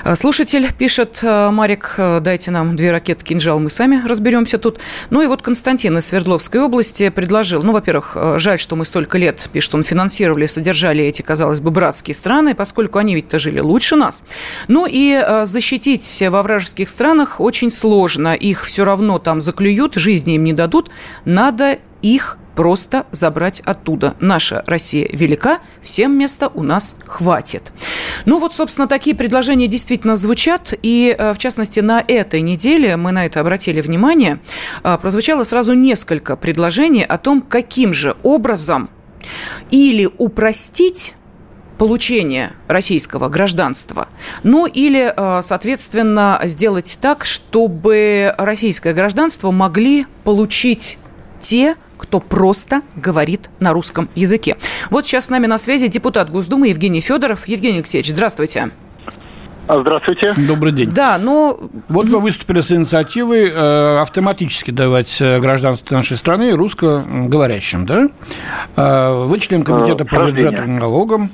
[0.03, 4.79] э, слушатель пишет, э, Марик, э, дайте нам две ракеты «Кинжал», мы сами разберемся тут.
[5.09, 9.49] Ну и вот Константин из Свердловской области предложил, ну, во-первых, жаль, что мы столько лет,
[9.51, 14.23] пишет он, финансировали содержали эти, казалось бы, братские страны, поскольку они ведь-то жили лучше нас.
[14.67, 18.33] Ну и э, защитить во вражеских странах очень сложно.
[18.33, 20.89] Их все равно там заклюют, жизни им не дадут.
[21.25, 24.15] Надо их просто забрать оттуда.
[24.19, 27.71] Наша Россия велика, всем места у нас хватит.
[28.25, 33.11] Ну вот, собственно, такие предложения действительно звучат, и э, в частности на этой неделе мы
[33.11, 34.39] на это обратили внимание,
[34.83, 38.89] э, прозвучало сразу несколько предложений о том, каким же образом
[39.69, 41.13] или упростить
[41.77, 44.07] получение российского гражданства,
[44.43, 50.99] ну или, э, соответственно, сделать так, чтобы российское гражданство могли получить
[51.39, 54.57] те, кто просто говорит на русском языке.
[54.89, 57.47] Вот сейчас с нами на связи депутат Госдумы Евгений Федоров.
[57.47, 58.69] Евгений Алексеевич, здравствуйте.
[59.79, 60.33] Здравствуйте.
[60.35, 60.91] Добрый день.
[60.91, 61.57] Да, но...
[61.87, 68.09] Вот вы выступили с инициативой э, автоматически давать э, гражданство нашей страны русскоговорящим, да?
[68.75, 71.29] Э, вы член комитета по бюджету и налогам.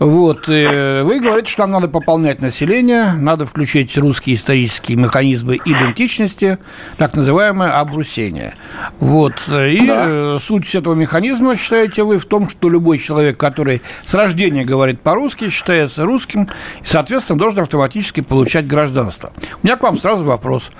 [0.00, 0.48] Вот.
[0.48, 6.58] И вы говорите, что нам надо пополнять население, надо включить русские исторические механизмы идентичности,
[6.98, 8.54] так называемое обрусение.
[8.98, 9.34] Вот.
[9.48, 10.38] И да.
[10.40, 15.48] суть этого механизма, считаете вы, в том, что любой человек, который с рождения говорит по-русски,
[15.48, 16.48] считается русским,
[16.82, 19.32] и, соответственно, должен автоматически автоматически получать гражданство.
[19.62, 20.70] У меня к вам сразу вопрос.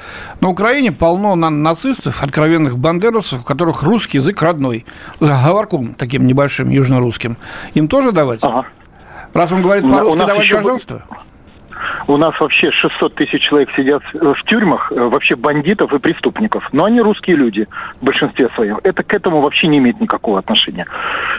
[0.40, 4.86] На Украине полно нацистов, откровенных бандеросов, у которых русский язык родной,
[5.20, 7.36] говорком таким небольшим южнорусским.
[7.74, 8.40] Им тоже давать?
[8.42, 8.66] Ага.
[9.34, 11.04] Раз он говорит по-русски, давать гражданство?
[12.08, 16.68] У нас вообще 600 тысяч человек сидят в тюрьмах, э, вообще бандитов и преступников.
[16.72, 17.66] Но они русские люди
[18.00, 18.78] в большинстве своем.
[18.84, 20.86] Это к этому вообще не имеет никакого отношения.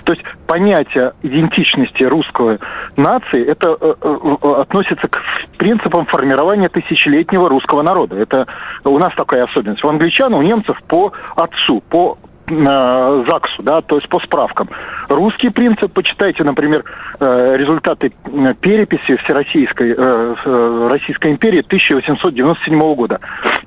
[0.03, 2.60] То есть понятие идентичности русской
[2.97, 5.21] нации, это э, э, относится к
[5.58, 8.17] принципам формирования тысячелетнего русского народа.
[8.17, 8.47] Это
[8.84, 9.84] у нас такая особенность.
[9.84, 12.17] У англичан, у немцев по отцу, по
[12.49, 14.69] э, ЗАГСу, да, то есть по справкам.
[15.10, 16.83] Русский принцип, почитайте, например,
[17.19, 18.13] э, результаты
[18.62, 23.19] переписи Всероссийской э, Российской империи 1897 года.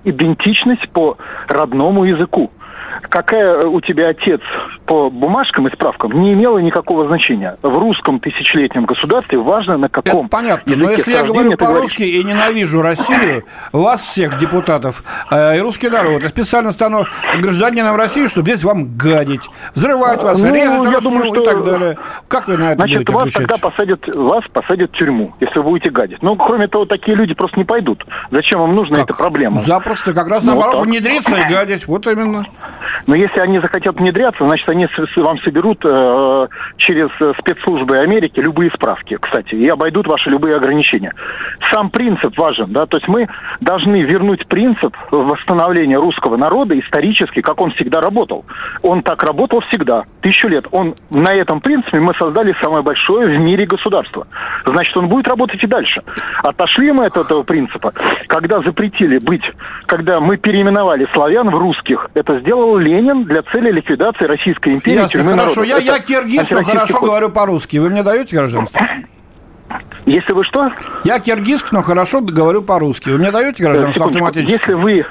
[0.05, 1.17] Идентичность по
[1.49, 2.51] родному языку
[3.09, 4.41] какая у тебя отец
[4.87, 7.57] по бумажкам и справкам, не имело никакого значения.
[7.63, 12.23] В русском тысячелетнем государстве важно на каком Это понятно, но если я говорю по-русски и
[12.25, 17.05] ненавижу Россию, вас всех депутатов э, и русский народ, я специально стану
[17.39, 21.43] гражданином России, чтобы здесь вам гадить, взрывать вас, ну, резать вас думаю, что...
[21.43, 21.99] и так далее.
[22.29, 23.49] Как вы на это Значит, будете вас отвечать?
[23.49, 26.23] тогда посадят, вас посадят в тюрьму, если вы будете гадить.
[26.23, 28.05] Ну, кроме того, такие люди просто не пойдут.
[28.31, 29.11] Зачем вам нужна как?
[29.11, 29.63] эта проблема?
[29.63, 31.87] Запросто, как раз ну, наоборот, вот внедриться и гадить.
[31.87, 32.47] Вот именно.
[33.07, 39.17] Но если они захотят внедряться, значит, они вам соберут э, через спецслужбы Америки любые справки,
[39.21, 41.13] кстати, и обойдут ваши любые ограничения.
[41.73, 43.29] Сам принцип важен, да, то есть мы
[43.61, 48.45] должны вернуть принцип восстановления русского народа исторически, как он всегда работал.
[48.83, 50.67] Он так работал всегда, тысячу лет.
[50.71, 54.27] Он на этом принципе мы создали самое большое в мире государство.
[54.65, 56.03] Значит, он будет работать и дальше.
[56.43, 57.93] Отошли мы от этого принципа,
[58.27, 59.43] когда запретили быть,
[59.87, 62.41] когда мы переименовали славян в русских, это
[62.71, 64.97] сделал Ленин для цели ликвидации Российской империи.
[64.97, 65.63] Ясно, хорошо.
[65.65, 67.09] Я, я киргиз, но хорошо ход.
[67.09, 67.79] говорю по-русски.
[67.79, 68.81] Вы мне даете гражданство?
[70.07, 70.73] Если вы что?
[71.05, 73.11] Я киргиз, но хорошо говорю по-русски.
[73.11, 74.53] Вы мне даете гражданство автоматически?
[74.53, 75.07] Если вы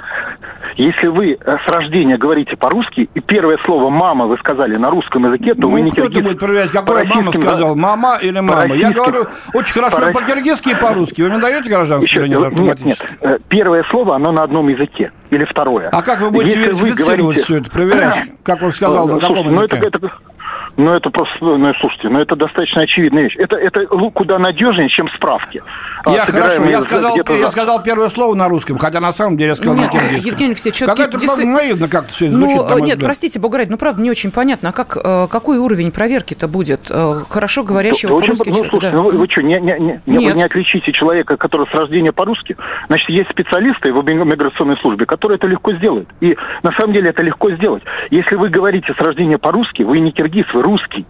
[0.75, 5.25] если вы э, с рождения говорите по-русски, и первое слово «мама» вы сказали на русском
[5.25, 6.23] языке, то ну, вы не кто киргиз.
[6.23, 8.75] будет проверять, какое мама сказал, мама или мама?
[8.75, 11.21] Я говорю очень хорошо по по-киргизски и по-русски.
[11.21, 13.05] Вы мне даете гражданство Еще, или нет, нет, нет.
[13.21, 15.11] Э, первое слово, оно на одном языке.
[15.31, 15.89] Или второе.
[15.89, 17.43] А как вы будете верифицировать говорите...
[17.43, 19.51] все это, проверять, как он сказал, на каком языке?
[19.51, 20.11] Ну, это, это,
[20.77, 23.35] ну, это просто, ну, слушайте, ну, это достаточно очевидная вещь.
[23.37, 25.61] Это, это куда надежнее, чем справки.
[26.05, 29.49] Я, а, хорошо, я сказал, я сказал первое слово на русском, хотя на самом деле
[29.49, 30.31] я сказал нет, на киргизском.
[30.31, 31.57] Евгений Алексеевич, Какая-то действительно...
[31.57, 32.99] наивно как-то все это ну, звучит, Нет, взгляд.
[32.99, 36.89] простите, Бог ради, ну, правда, не очень понятно, а как, э, какой уровень проверки-то будет?
[36.89, 38.55] Э, хорошо говорящего ну, по-русски ну?
[38.55, 38.91] Слушайте, да.
[38.93, 40.35] ну, вы, вы что, не, не, не, нет.
[40.35, 42.55] не отличите человека, который с рождения по-русски?
[42.87, 46.07] Значит, есть специалисты в миграционной службе, которые это легко сделают.
[46.21, 47.83] И на самом деле это легко сделать.
[48.09, 51.05] Если вы говорите с рождения по-русски, вы не киргиз, вы русский.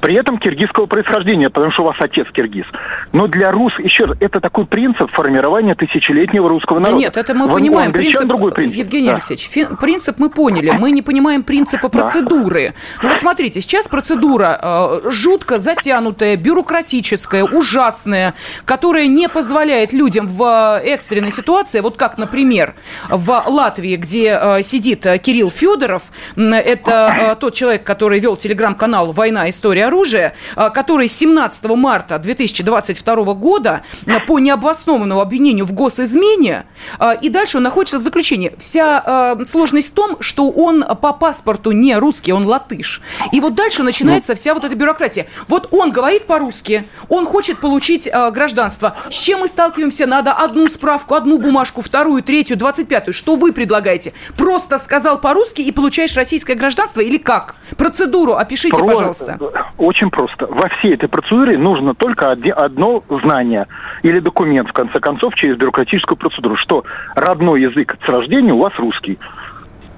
[0.00, 2.66] При этом киргизского происхождения, потому что у вас отец киргиз.
[3.12, 6.96] Но для рус, еще раз, это такой принцип формирования тысячелетнего русского народа.
[6.96, 7.92] Да нет, это мы у понимаем.
[7.92, 8.78] Принцип, другой принцип.
[8.78, 9.14] Евгений Да.
[9.14, 10.70] Алексеевич, фи- принцип мы поняли.
[10.82, 12.74] Мы не понимаем принципа процедуры.
[13.02, 18.34] Ну вот смотрите, сейчас процедура э, жутко затянутая, бюрократическая, ужасная,
[18.64, 22.74] которая не позволяет людям в э, экстренной ситуации, вот как, например,
[23.08, 26.02] в Латвии, где э, сидит э, Кирилл Федоров,
[26.36, 29.48] это э, тот человек, который вел телеграм-канал «Война.
[29.48, 36.66] История оружия», э, который 17 марта 2022 года э, по необоснованному обвинению в госизмене,
[37.00, 38.54] э, и дальше он находится в заключении.
[38.58, 43.00] Вся сложность в том, что он по паспорту не русский, он латыш.
[43.32, 45.26] И вот дальше начинается вся вот эта бюрократия.
[45.48, 48.96] Вот он говорит по-русски, он хочет получить гражданство.
[49.10, 50.06] С чем мы сталкиваемся?
[50.06, 53.14] Надо одну справку, одну бумажку, вторую, третью, двадцать пятую.
[53.14, 54.12] Что вы предлагаете?
[54.36, 57.56] Просто сказал по-русски и получаешь российское гражданство или как?
[57.76, 59.38] Процедуру опишите, Про- пожалуйста.
[59.78, 60.46] Очень просто.
[60.46, 63.66] Во всей этой процедуре нужно только одно знание
[64.02, 68.72] или документ, в конце концов, через бюрократическую процедуру, что родной язык с рождения у вас
[68.78, 69.18] русский.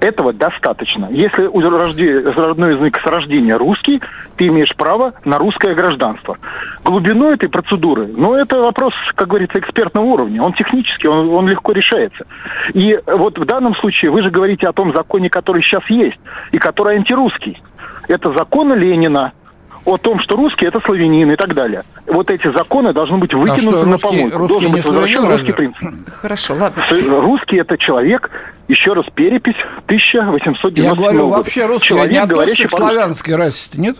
[0.01, 1.09] Этого достаточно.
[1.11, 4.03] Если у рожде- родной язык с рождения русский,
[4.37, 6.37] ты имеешь право на русское гражданство.
[6.85, 10.42] Глубину этой процедуры, ну, это вопрос, как говорится, экспертного уровня.
[10.42, 12.27] Он технический, он, он легко решается.
[12.75, 16.18] И вот в данном случае вы же говорите о том законе, который сейчас есть,
[16.53, 17.62] и который антирусский.
[18.09, 19.33] Это закон Ленина
[19.85, 21.83] о том, что русские это славянин и так далее.
[22.07, 24.38] Вот эти законы должны быть выкинуты что, на помойку.
[24.38, 25.69] русский Должен быть возвращен славянин русский разве?
[25.73, 26.11] принцип.
[26.14, 26.83] Хорошо, ладно.
[27.21, 28.31] Русский это человек,
[28.69, 31.37] еще раз перепись 1897 Я говорю, года.
[31.38, 33.97] вообще русский человек, не относится говорящий к славянской расе, нет?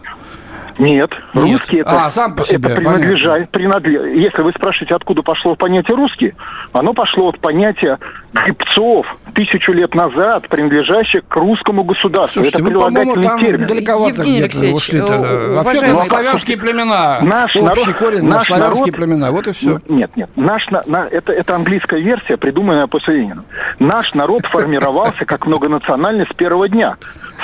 [0.79, 1.45] Нет, Нет.
[1.45, 5.97] русский это, А, сам по себе, это принадлежа- принадле- Если вы спрашиваете, откуда пошло понятие
[5.97, 6.35] русский,
[6.73, 7.99] оно пошло от понятия
[8.33, 12.43] гребцов тысячу лет назад, принадлежащих к русскому государству.
[12.43, 13.67] Слушайте, это вы, прилагательный там термин.
[13.67, 17.19] далековато Евгений Алексеевич, э, Вообще, на славянские племена.
[17.21, 19.31] Наш Общий народ- корень на наш славянские народ- племена.
[19.33, 19.79] Вот и все.
[19.89, 20.31] Ну, Нет, нет.
[20.37, 23.45] Наш, на- на- это, это английская версия, придуманная после Ленина.
[23.79, 26.97] Наш народ формировался как многонациональный с первого дня.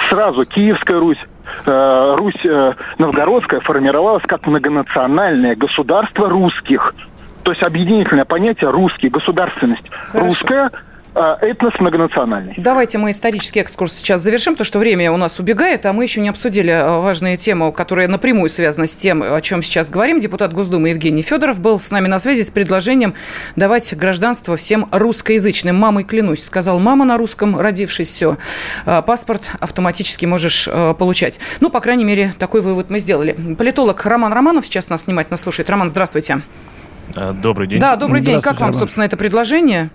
[0.09, 1.19] Сразу Киевская Русь,
[1.67, 6.95] э, Русь э, Новгородская формировалась как многонациональное государство русских.
[7.43, 9.89] То есть объединительное понятие русский, государственность.
[9.91, 10.27] Хорошо.
[10.27, 10.71] Русская,
[11.15, 12.55] этнос многонациональный.
[12.57, 16.21] Давайте мы исторический экскурс сейчас завершим, потому что время у нас убегает, а мы еще
[16.21, 20.21] не обсудили э, важную тему, которая напрямую связана с тем, о чем сейчас говорим.
[20.21, 23.15] Депутат Госдумы Евгений Федоров был с нами на связи с предложением
[23.57, 25.77] давать гражданство всем русскоязычным.
[25.77, 28.37] Мамой клянусь, сказал мама на русском, родившись, все.
[28.85, 30.69] Паспорт автоматически можешь
[30.99, 31.41] получать.
[31.61, 33.37] Ну, по крайней мере, такой вывод мы сделали.
[33.59, 35.69] Политолог Роман Романов сейчас нас внимательно слушает.
[35.71, 36.41] Роман, здравствуйте.
[37.17, 37.79] А, Добрый день.
[37.79, 38.41] Да, добрый день.
[38.41, 38.75] Как вам, Роман.
[38.75, 39.91] собственно, это предложение?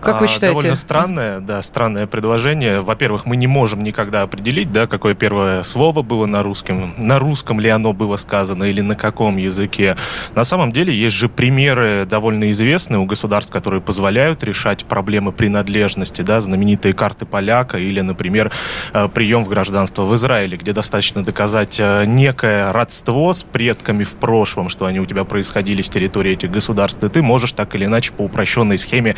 [0.00, 0.56] Как вы А, считаете?
[0.56, 2.80] Довольно странное, да, странное предложение.
[2.80, 7.60] Во-первых, мы не можем никогда определить, да, какое первое слово было на русском, на русском
[7.60, 9.96] ли оно было сказано или на каком языке.
[10.34, 16.22] На самом деле есть же примеры довольно известные у государств, которые позволяют решать проблемы принадлежности,
[16.22, 18.50] да, знаменитые карты поляка или, например,
[18.92, 24.14] э, прием в гражданство в Израиле, где достаточно доказать э, некое родство с предками в
[24.14, 27.84] прошлом, что они у тебя происходили с территории этих государств, и ты можешь так или
[27.84, 29.14] иначе по упрощенной схеме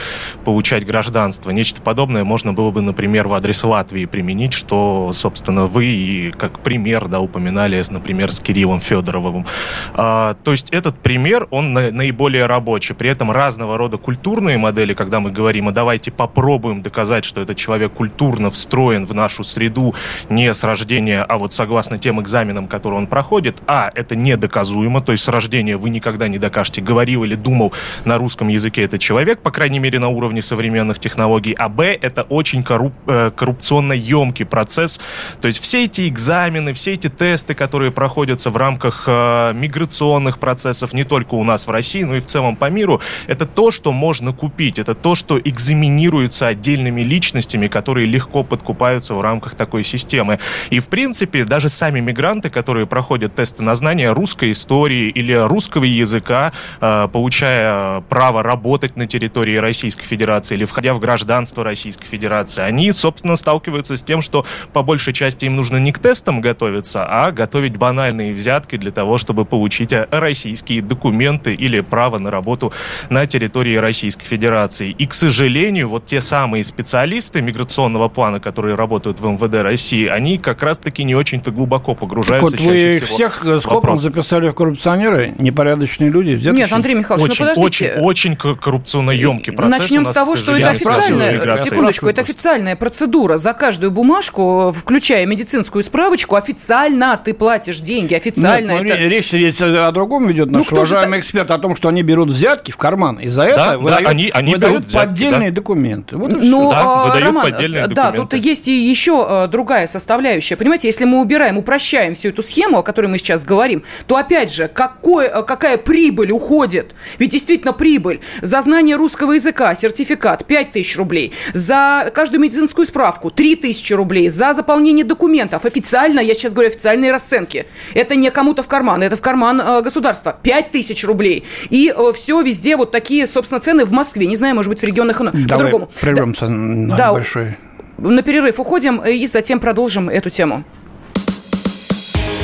[0.73, 1.51] получать гражданство.
[1.51, 6.61] Нечто подобное можно было бы, например, в адрес Латвии применить, что, собственно, вы и как
[6.61, 9.45] пример, да, упоминали, например, с Кириллом Федоровым.
[9.93, 12.95] А, то есть этот пример, он на- наиболее рабочий.
[12.95, 17.59] При этом разного рода культурные модели, когда мы говорим, а давайте попробуем доказать, что этот
[17.59, 19.95] человек культурно встроен в нашу среду
[20.31, 25.13] не с рождения, а вот согласно тем экзаменам, которые он проходит, а, это недоказуемо, то
[25.13, 27.75] есть с рождения вы никогда не докажете, говорил или думал
[28.07, 32.23] на русском языке этот человек, по крайней мере, на уровне современных технологий, а Б это
[32.23, 35.01] очень корруп- э, коррупционно емкий процесс.
[35.41, 40.93] То есть все эти экзамены, все эти тесты, которые проходятся в рамках э, миграционных процессов,
[40.93, 43.91] не только у нас в России, но и в целом по миру, это то, что
[43.91, 50.39] можно купить, это то, что экзаменируется отдельными личностями, которые легко подкупаются в рамках такой системы.
[50.71, 55.85] И, в принципе, даже сами мигранты, которые проходят тесты на знание русской истории или русского
[55.85, 62.63] языка, э, получая право работать на территории Российской Федерации или входя в гражданство Российской Федерации,
[62.63, 67.05] они, собственно, сталкиваются с тем, что по большей части им нужно не к тестам готовиться,
[67.09, 72.73] а готовить банальные взятки для того, чтобы получить э, российские документы или право на работу
[73.11, 74.91] на территории Российской Федерации.
[74.91, 80.39] И, к сожалению, вот те самые специалисты миграционного плана, которые работают в МВД России, они
[80.39, 84.55] как раз-таки не очень-то глубоко Так погружаются вот, чаще вы всего всех скопом записали в
[84.55, 86.65] коррупционеры, непорядочные люди, взяточники?
[86.65, 87.95] Нет, Андрей Михайлович, Очень, ну подождите.
[88.01, 89.79] очень, очень коррупционно емкий процесс.
[89.79, 93.37] у Начнем нас, с того, что это официальная, секундочку, это официальная процедура.
[93.37, 98.73] За каждую бумажку, включая медицинскую справочку, официально ты платишь деньги, официально.
[98.73, 98.97] Нет, ну, это...
[98.97, 101.21] Речь, речь о другом ведет наш ну, уважаемый же...
[101.21, 104.11] эксперт, о том, что они берут взятки в карман, и за это да, выдают, да,
[104.11, 105.57] они, они выдают взятки, поддельные да.
[105.57, 106.17] документы.
[106.17, 108.17] Вот ну, да, а, выдают Роман, поддельные документы.
[108.17, 110.57] Да, тут есть и еще а, другая составляющая.
[110.57, 114.53] Понимаете, если мы убираем, упрощаем всю эту схему, о которой мы сейчас говорим, то опять
[114.53, 116.95] же, какой, а, какая прибыль уходит?
[117.19, 123.31] Ведь действительно прибыль за знание русского языка, сертификат 5 тысяч рублей, за каждую медицинскую справку
[123.31, 125.65] 3 тысячи рублей, за заполнение документов.
[125.65, 127.67] Официально, я сейчас говорю, официальные расценки.
[127.95, 130.37] Это не кому-то в карман, это в карман э, государства.
[130.43, 131.45] 5 тысяч рублей.
[131.71, 134.27] И э, все везде вот такие, собственно, цены в Москве.
[134.27, 135.91] Не знаю, может быть, в регионах по-другому.
[136.01, 137.57] прервемся да, на да, большой...
[137.99, 140.65] На перерыв уходим и затем продолжим эту тему.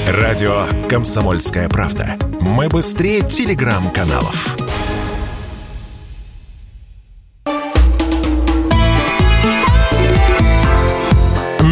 [0.06, 2.16] Радио «Комсомольская правда».
[2.40, 4.56] Мы быстрее телеграм-каналов.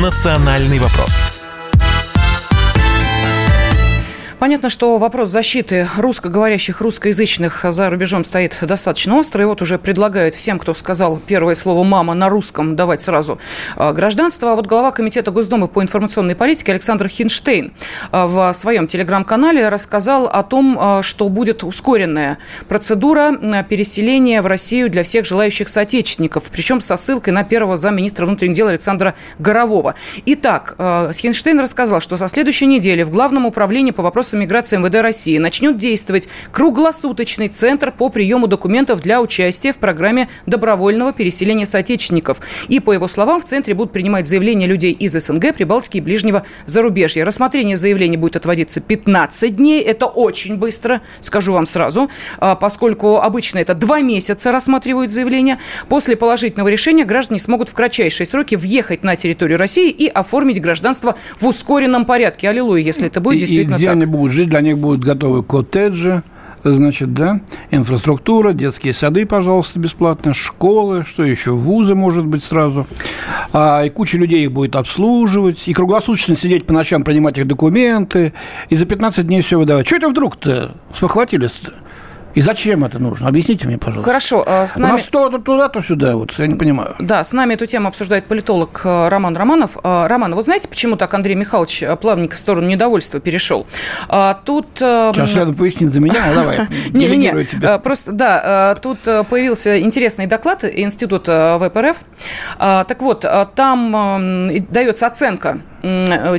[0.07, 1.36] «Национальный вопрос»
[4.47, 9.42] Понятно, что вопрос защиты русскоговорящих, русскоязычных за рубежом стоит достаточно острый.
[9.42, 13.40] И вот уже предлагают всем, кто сказал первое слово «мама» на русском, давать сразу
[13.74, 14.53] а, гражданство.
[14.53, 17.72] А вот глава Комитета Госдумы по информационной политике Александр Хинштейн
[18.12, 22.38] а, в своем телеграм-канале рассказал о том, а, что будет ускоренная
[22.68, 23.32] процедура
[23.68, 28.68] переселения в Россию для всех желающих соотечественников, причем со ссылкой на первого замминистра внутренних дел
[28.68, 29.97] Александра Горового.
[30.24, 35.03] Итак, Хинштейн рассказал, что со следующей недели в Главном управлении по вопросам вопросам миграции МВД
[35.03, 42.41] России начнет действовать круглосуточный центр по приему документов для участия в программе добровольного переселения соотечественников.
[42.68, 46.45] И, по его словам, в центре будут принимать заявления людей из СНГ, Прибалтики и ближнего
[46.66, 47.24] зарубежья.
[47.24, 49.82] Рассмотрение заявлений будет отводиться 15 дней.
[49.82, 55.59] Это очень быстро, скажу вам сразу, а, поскольку обычно это два месяца рассматривают заявления.
[55.89, 61.16] После положительного решения граждане смогут в кратчайшие сроки въехать на территорию России и оформить гражданство
[61.39, 62.49] в ускоренном порядке.
[62.49, 66.23] Аллилуйя, если это будет действительно и, так будут жить, для них будут готовы коттеджи,
[66.64, 67.41] значит, да,
[67.71, 72.87] инфраструктура, детские сады, пожалуйста, бесплатно, школы, что еще, вузы, может быть, сразу.
[73.53, 78.33] А, и куча людей их будет обслуживать, и круглосуточно сидеть по ночам, принимать их документы,
[78.69, 79.87] и за 15 дней все выдавать.
[79.87, 81.75] Что это вдруг-то спохватились-то?
[82.37, 83.28] И зачем это нужно?
[83.28, 84.11] Объясните мне, пожалуйста.
[84.11, 84.45] Хорошо.
[84.47, 84.93] А с нами...
[84.93, 86.95] У нас то, то туда, то сюда, вот, я не понимаю.
[86.99, 89.78] Да, с нами эту тему обсуждает политолог э, Роман Романов.
[89.82, 93.66] Э, Роман, вы знаете, почему так Андрей Михайлович э, плавненько в сторону недовольства перешел?
[94.45, 94.66] Тут...
[94.76, 98.99] Сейчас надо пояснить за меня, давай, Не-не-не, просто, да, тут
[99.30, 101.97] появился интересный доклад Института ВПРФ.
[102.59, 103.24] Так вот,
[103.55, 105.61] там дается оценка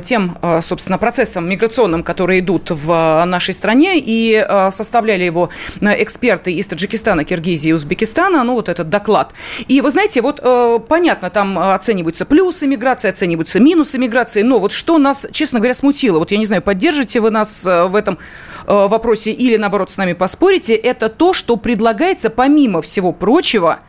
[0.02, 6.52] тем, э, собственно, процессам миграционным, которые идут в э, нашей стране, и составляли его эксперты
[6.52, 9.32] из Таджикистана, Киргизии и Узбекистана, ну, вот этот доклад.
[9.68, 10.40] И вы знаете, вот
[10.88, 16.18] понятно, там оцениваются плюсы миграции, оцениваются минусы миграции, но вот что нас, честно говоря, смутило,
[16.18, 18.18] вот я не знаю, поддержите вы нас в этом
[18.66, 23.80] вопросе или, наоборот, с нами поспорите, это то, что предлагается, помимо всего прочего,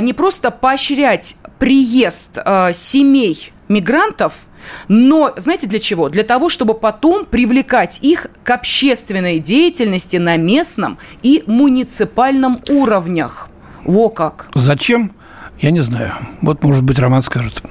[0.00, 2.38] не просто поощрять приезд
[2.72, 4.32] семей мигрантов–
[4.88, 6.08] но знаете для чего?
[6.08, 13.48] Для того, чтобы потом привлекать их к общественной деятельности на местном и муниципальном уровнях.
[13.84, 14.48] Во как.
[14.54, 15.12] Зачем?
[15.60, 16.14] Я не знаю.
[16.42, 17.62] Вот, может быть, Роман скажет.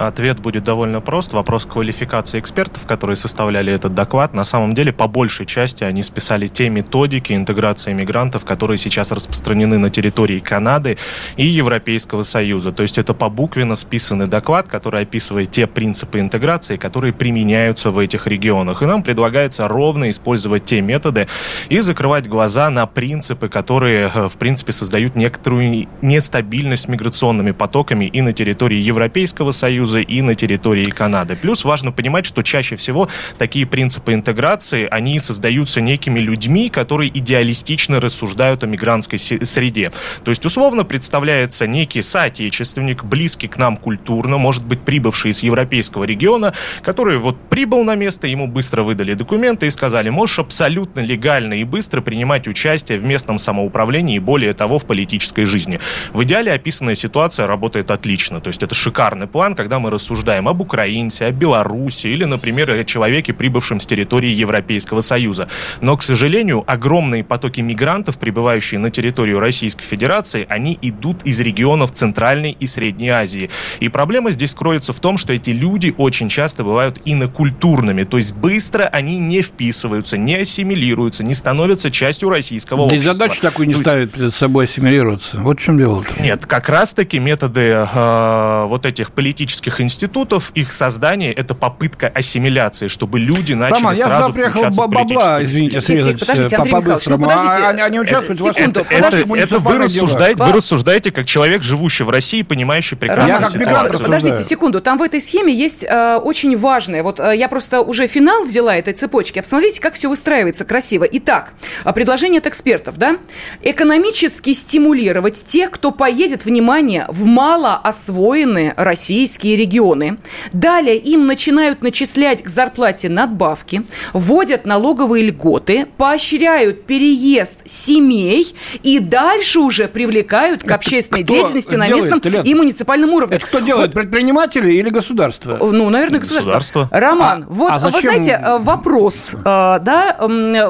[0.00, 1.34] Ответ будет довольно прост.
[1.34, 4.32] Вопрос квалификации экспертов, которые составляли этот доклад.
[4.32, 9.76] На самом деле, по большей части они списали те методики интеграции мигрантов, которые сейчас распространены
[9.76, 10.96] на территории Канады
[11.36, 12.72] и Европейского Союза.
[12.72, 18.26] То есть это побуквенно списанный доклад, который описывает те принципы интеграции, которые применяются в этих
[18.26, 18.80] регионах.
[18.80, 21.28] И нам предлагается ровно использовать те методы
[21.68, 28.22] и закрывать глаза на принципы, которые, э, в принципе, создают некоторую нестабильность миграционными потоками и
[28.22, 31.36] на территории Европейского Союза, Союза и на территории Канады.
[31.36, 38.00] Плюс важно понимать, что чаще всего такие принципы интеграции, они создаются некими людьми, которые идеалистично
[38.00, 39.92] рассуждают о мигрантской среде.
[40.24, 46.04] То есть, условно, представляется некий соотечественник, близкий к нам культурно, может быть, прибывший из европейского
[46.04, 51.54] региона, который вот прибыл на место, ему быстро выдали документы и сказали, можешь абсолютно легально
[51.54, 55.80] и быстро принимать участие в местном самоуправлении и, более того, в политической жизни.
[56.12, 58.40] В идеале описанная ситуация работает отлично.
[58.40, 62.84] То есть это шикарный план, когда мы рассуждаем об украинце, о Беларуси или, например, о
[62.84, 65.48] человеке, прибывшем с территории Европейского Союза.
[65.80, 71.92] Но, к сожалению, огромные потоки мигрантов, прибывающие на территорию Российской Федерации, они идут из регионов
[71.92, 73.50] Центральной и Средней Азии.
[73.80, 78.34] И проблема здесь кроется в том, что эти люди очень часто бывают инокультурными, то есть
[78.34, 83.10] быстро они не вписываются, не ассимилируются, не становятся частью российского да общества.
[83.10, 85.38] и задачу такую не ставят перед собой ассимилироваться.
[85.38, 86.22] Вот в чем дело -то.
[86.22, 93.20] Нет, как раз-таки методы э, вот этих политических институтов, их создание, это попытка ассимиляции, чтобы
[93.20, 97.18] люди начали Роман, я сразу сюда приехал в бабла, извините, срезать подождите, Андрей Михайлович, ну,
[97.18, 97.66] подождите.
[97.66, 99.38] Они, они участвуют в ваших Секунду, это, подождите.
[99.38, 104.00] это вы, рассуждаете, вы рассуждаете как человек, живущий в России, понимающий прекрасно Я ситуацию.
[104.00, 107.02] Подождите секунду, там в этой схеме есть э, очень важное.
[107.02, 109.38] Вот э, я просто уже финал взяла этой цепочки.
[109.38, 111.04] А Посмотрите, как все выстраивается красиво.
[111.04, 111.52] Итак,
[111.84, 113.16] э, предложение от экспертов, да?
[113.62, 120.18] Экономически стимулировать тех, кто поедет, внимание, в малоосвоенные российские регионы.
[120.52, 123.82] Далее им начинают начислять к зарплате надбавки,
[124.12, 131.86] вводят налоговые льготы, поощряют переезд семей и дальше уже привлекают к общественной кто деятельности на
[131.86, 132.42] делает, местном Лен?
[132.44, 133.36] и муниципальном уровне.
[133.36, 135.58] Это кто делает, предприниматели или государство?
[135.60, 136.50] Ну, наверное, государство.
[136.50, 136.88] Государство.
[136.90, 140.16] Роман, А- вот а вы зачем- знаете, э, вопрос, э, да,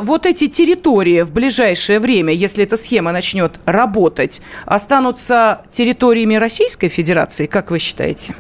[0.02, 7.46] вот эти территории в ближайшее время, если эта схема начнет работать, останутся территориями Российской Федерации,
[7.46, 8.34] как вы считаете?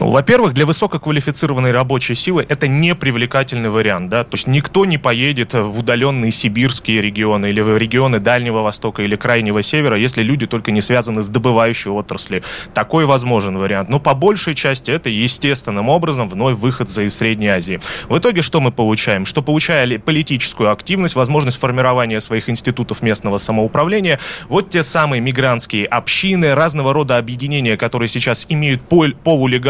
[0.00, 4.96] Ну, во-первых, для высококвалифицированной рабочей силы это не привлекательный вариант, да, то есть никто не
[4.98, 10.46] поедет в удаленные сибирские регионы или в регионы Дальнего Востока или Крайнего Севера, если люди
[10.46, 12.42] только не связаны с добывающей отраслью.
[12.74, 13.88] Такой возможен вариант.
[13.88, 17.80] Но по большей части это естественным образом вновь выход за из Средней Азии.
[18.08, 19.24] В итоге что мы получаем?
[19.24, 25.86] Что получая ли- политическую активность, возможность формирования своих институтов местного самоуправления, вот те самые мигрантские
[25.86, 29.12] общины, разного рода объединения, которые сейчас имеют пол-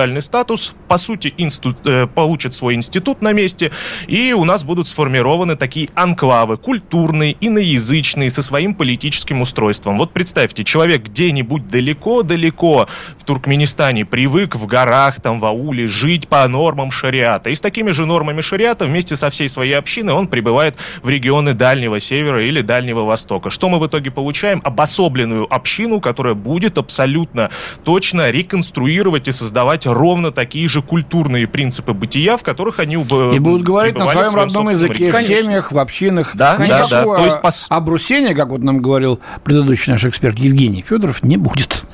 [0.09, 3.71] полулегальный статус, по сути, инсту- э, получат свой институт на месте,
[4.07, 9.99] и у нас будут сформированы такие анклавы, культурные, иноязычные, со своим политическим устройством.
[9.99, 12.87] Вот представьте, человек где-нибудь далеко-далеко
[13.19, 17.51] в Туркменистане привык в горах, там, в ауле, жить по нормам шариата.
[17.51, 21.55] И с такими же нормами шариата вместе со всей своей общиной он прибывает в регионы
[21.55, 23.51] Дальнего Севера или Дальнего Востока.
[23.51, 24.61] Что мы в итоге получаем?
[24.65, 27.51] Обособленную общину, которая будет абсолютно
[27.85, 33.39] точно реконструировать и создавать ровно такие же культурные принципы бытия, в которых они уб- И
[33.39, 36.31] будут говорить на в своем родном языке, в семьях, в общинах.
[36.35, 37.03] Да, да, да.
[37.17, 41.85] То есть, пос- обрусения, как вот нам говорил предыдущий наш эксперт Евгений Федоров, не будет.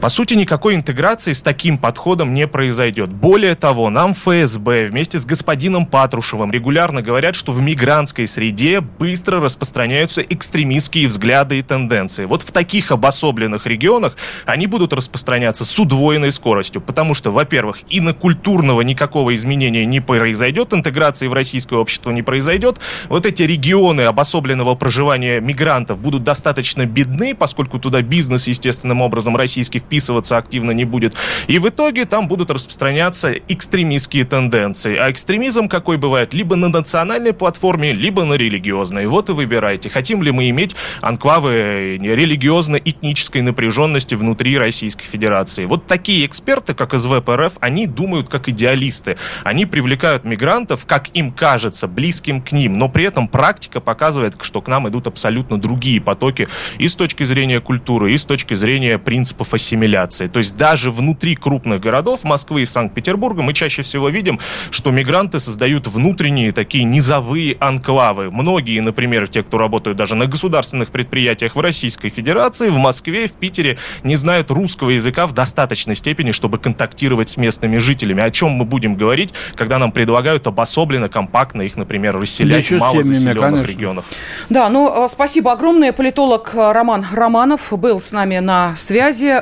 [0.00, 3.10] По сути, никакой интеграции с таким подходом не произойдет.
[3.10, 9.42] Более того, нам ФСБ вместе с господином Патрушевым регулярно говорят, что в мигрантской среде быстро
[9.42, 12.24] распространяются экстремистские взгляды и тенденции.
[12.24, 18.80] Вот в таких обособленных регионах они будут распространяться с удвоенной скоростью, потому что, во-первых, инокультурного
[18.80, 22.80] никакого изменения не произойдет, интеграции в российское общество не произойдет.
[23.10, 29.80] Вот эти регионы обособленного проживания мигрантов будут достаточно бедны, поскольку туда бизнес естественным образом российский
[29.90, 31.16] вписываться активно не будет.
[31.48, 34.96] И в итоге там будут распространяться экстремистские тенденции.
[34.96, 36.32] А экстремизм какой бывает?
[36.32, 39.06] Либо на национальной платформе, либо на религиозной.
[39.06, 39.90] Вот и выбирайте.
[39.90, 45.64] Хотим ли мы иметь анклавы религиозно-этнической напряженности внутри Российской Федерации?
[45.64, 49.16] Вот такие эксперты, как из ВПРФ, они думают как идеалисты.
[49.42, 52.78] Они привлекают мигрантов, как им кажется, близким к ним.
[52.78, 56.46] Но при этом практика показывает, что к нам идут абсолютно другие потоки
[56.78, 59.79] и с точки зрения культуры, и с точки зрения принципов ассимиляции.
[60.28, 64.38] То есть даже внутри крупных городов Москвы и Санкт-Петербурга мы чаще всего видим,
[64.70, 68.30] что мигранты создают внутренние такие низовые анклавы.
[68.30, 73.32] Многие, например, те, кто работают даже на государственных предприятиях в Российской Федерации, в Москве, в
[73.32, 78.22] Питере, не знают русского языка в достаточной степени, чтобы контактировать с местными жителями.
[78.22, 82.80] О чем мы будем говорить, когда нам предлагают обособленно, компактно их, например, расселять еще в
[82.80, 84.04] малозаселенных регионах.
[84.48, 85.92] Да, ну, э, спасибо огромное.
[85.92, 89.32] Политолог э, Роман Романов был с нами на связи.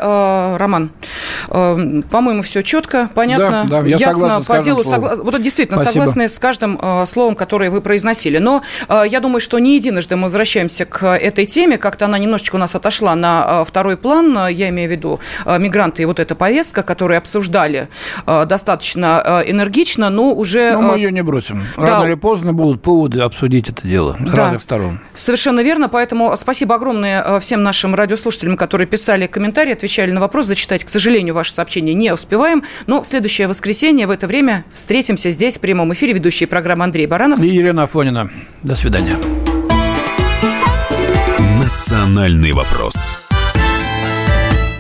[0.59, 0.91] Роман,
[1.49, 4.83] э, по-моему, все четко, понятно, Да, да, я ясно, согласен по делу.
[4.83, 6.03] согла- Вот действительно Спасибо.
[6.03, 8.39] согласны с каждым э, словом, которое вы произносили.
[8.39, 11.79] Но э, я думаю, что не единожды мы возвращаемся к этой теме.
[11.79, 14.49] Как-то она немножечко у нас отошла на э, второй план.
[14.49, 17.89] Я имею в виду мигранты и вот эта повестка, которую обсуждали
[18.47, 20.73] достаточно энергично, но уже...
[20.73, 21.63] Но мы ее не бросим.
[21.77, 21.83] да.
[21.87, 24.37] Рано или поздно будут поводы обсудить это дело с Да.
[24.37, 25.01] разных сторон.
[25.15, 30.47] Совершенно верно, поэтому спасибо огромное всем нашим радиослушателям, которые писали комментарии, отвечали на вопрос.
[30.47, 35.31] Зачитать, к сожалению, ваши сообщения не успеваем, но в следующее воскресенье в это время встретимся
[35.31, 36.15] здесь в прямом эфире.
[36.15, 37.41] Ведущий программы Андрей Баранов.
[37.41, 38.31] И Елена Афонина.
[38.63, 39.19] До свидания.
[41.61, 42.95] «Национальный вопрос».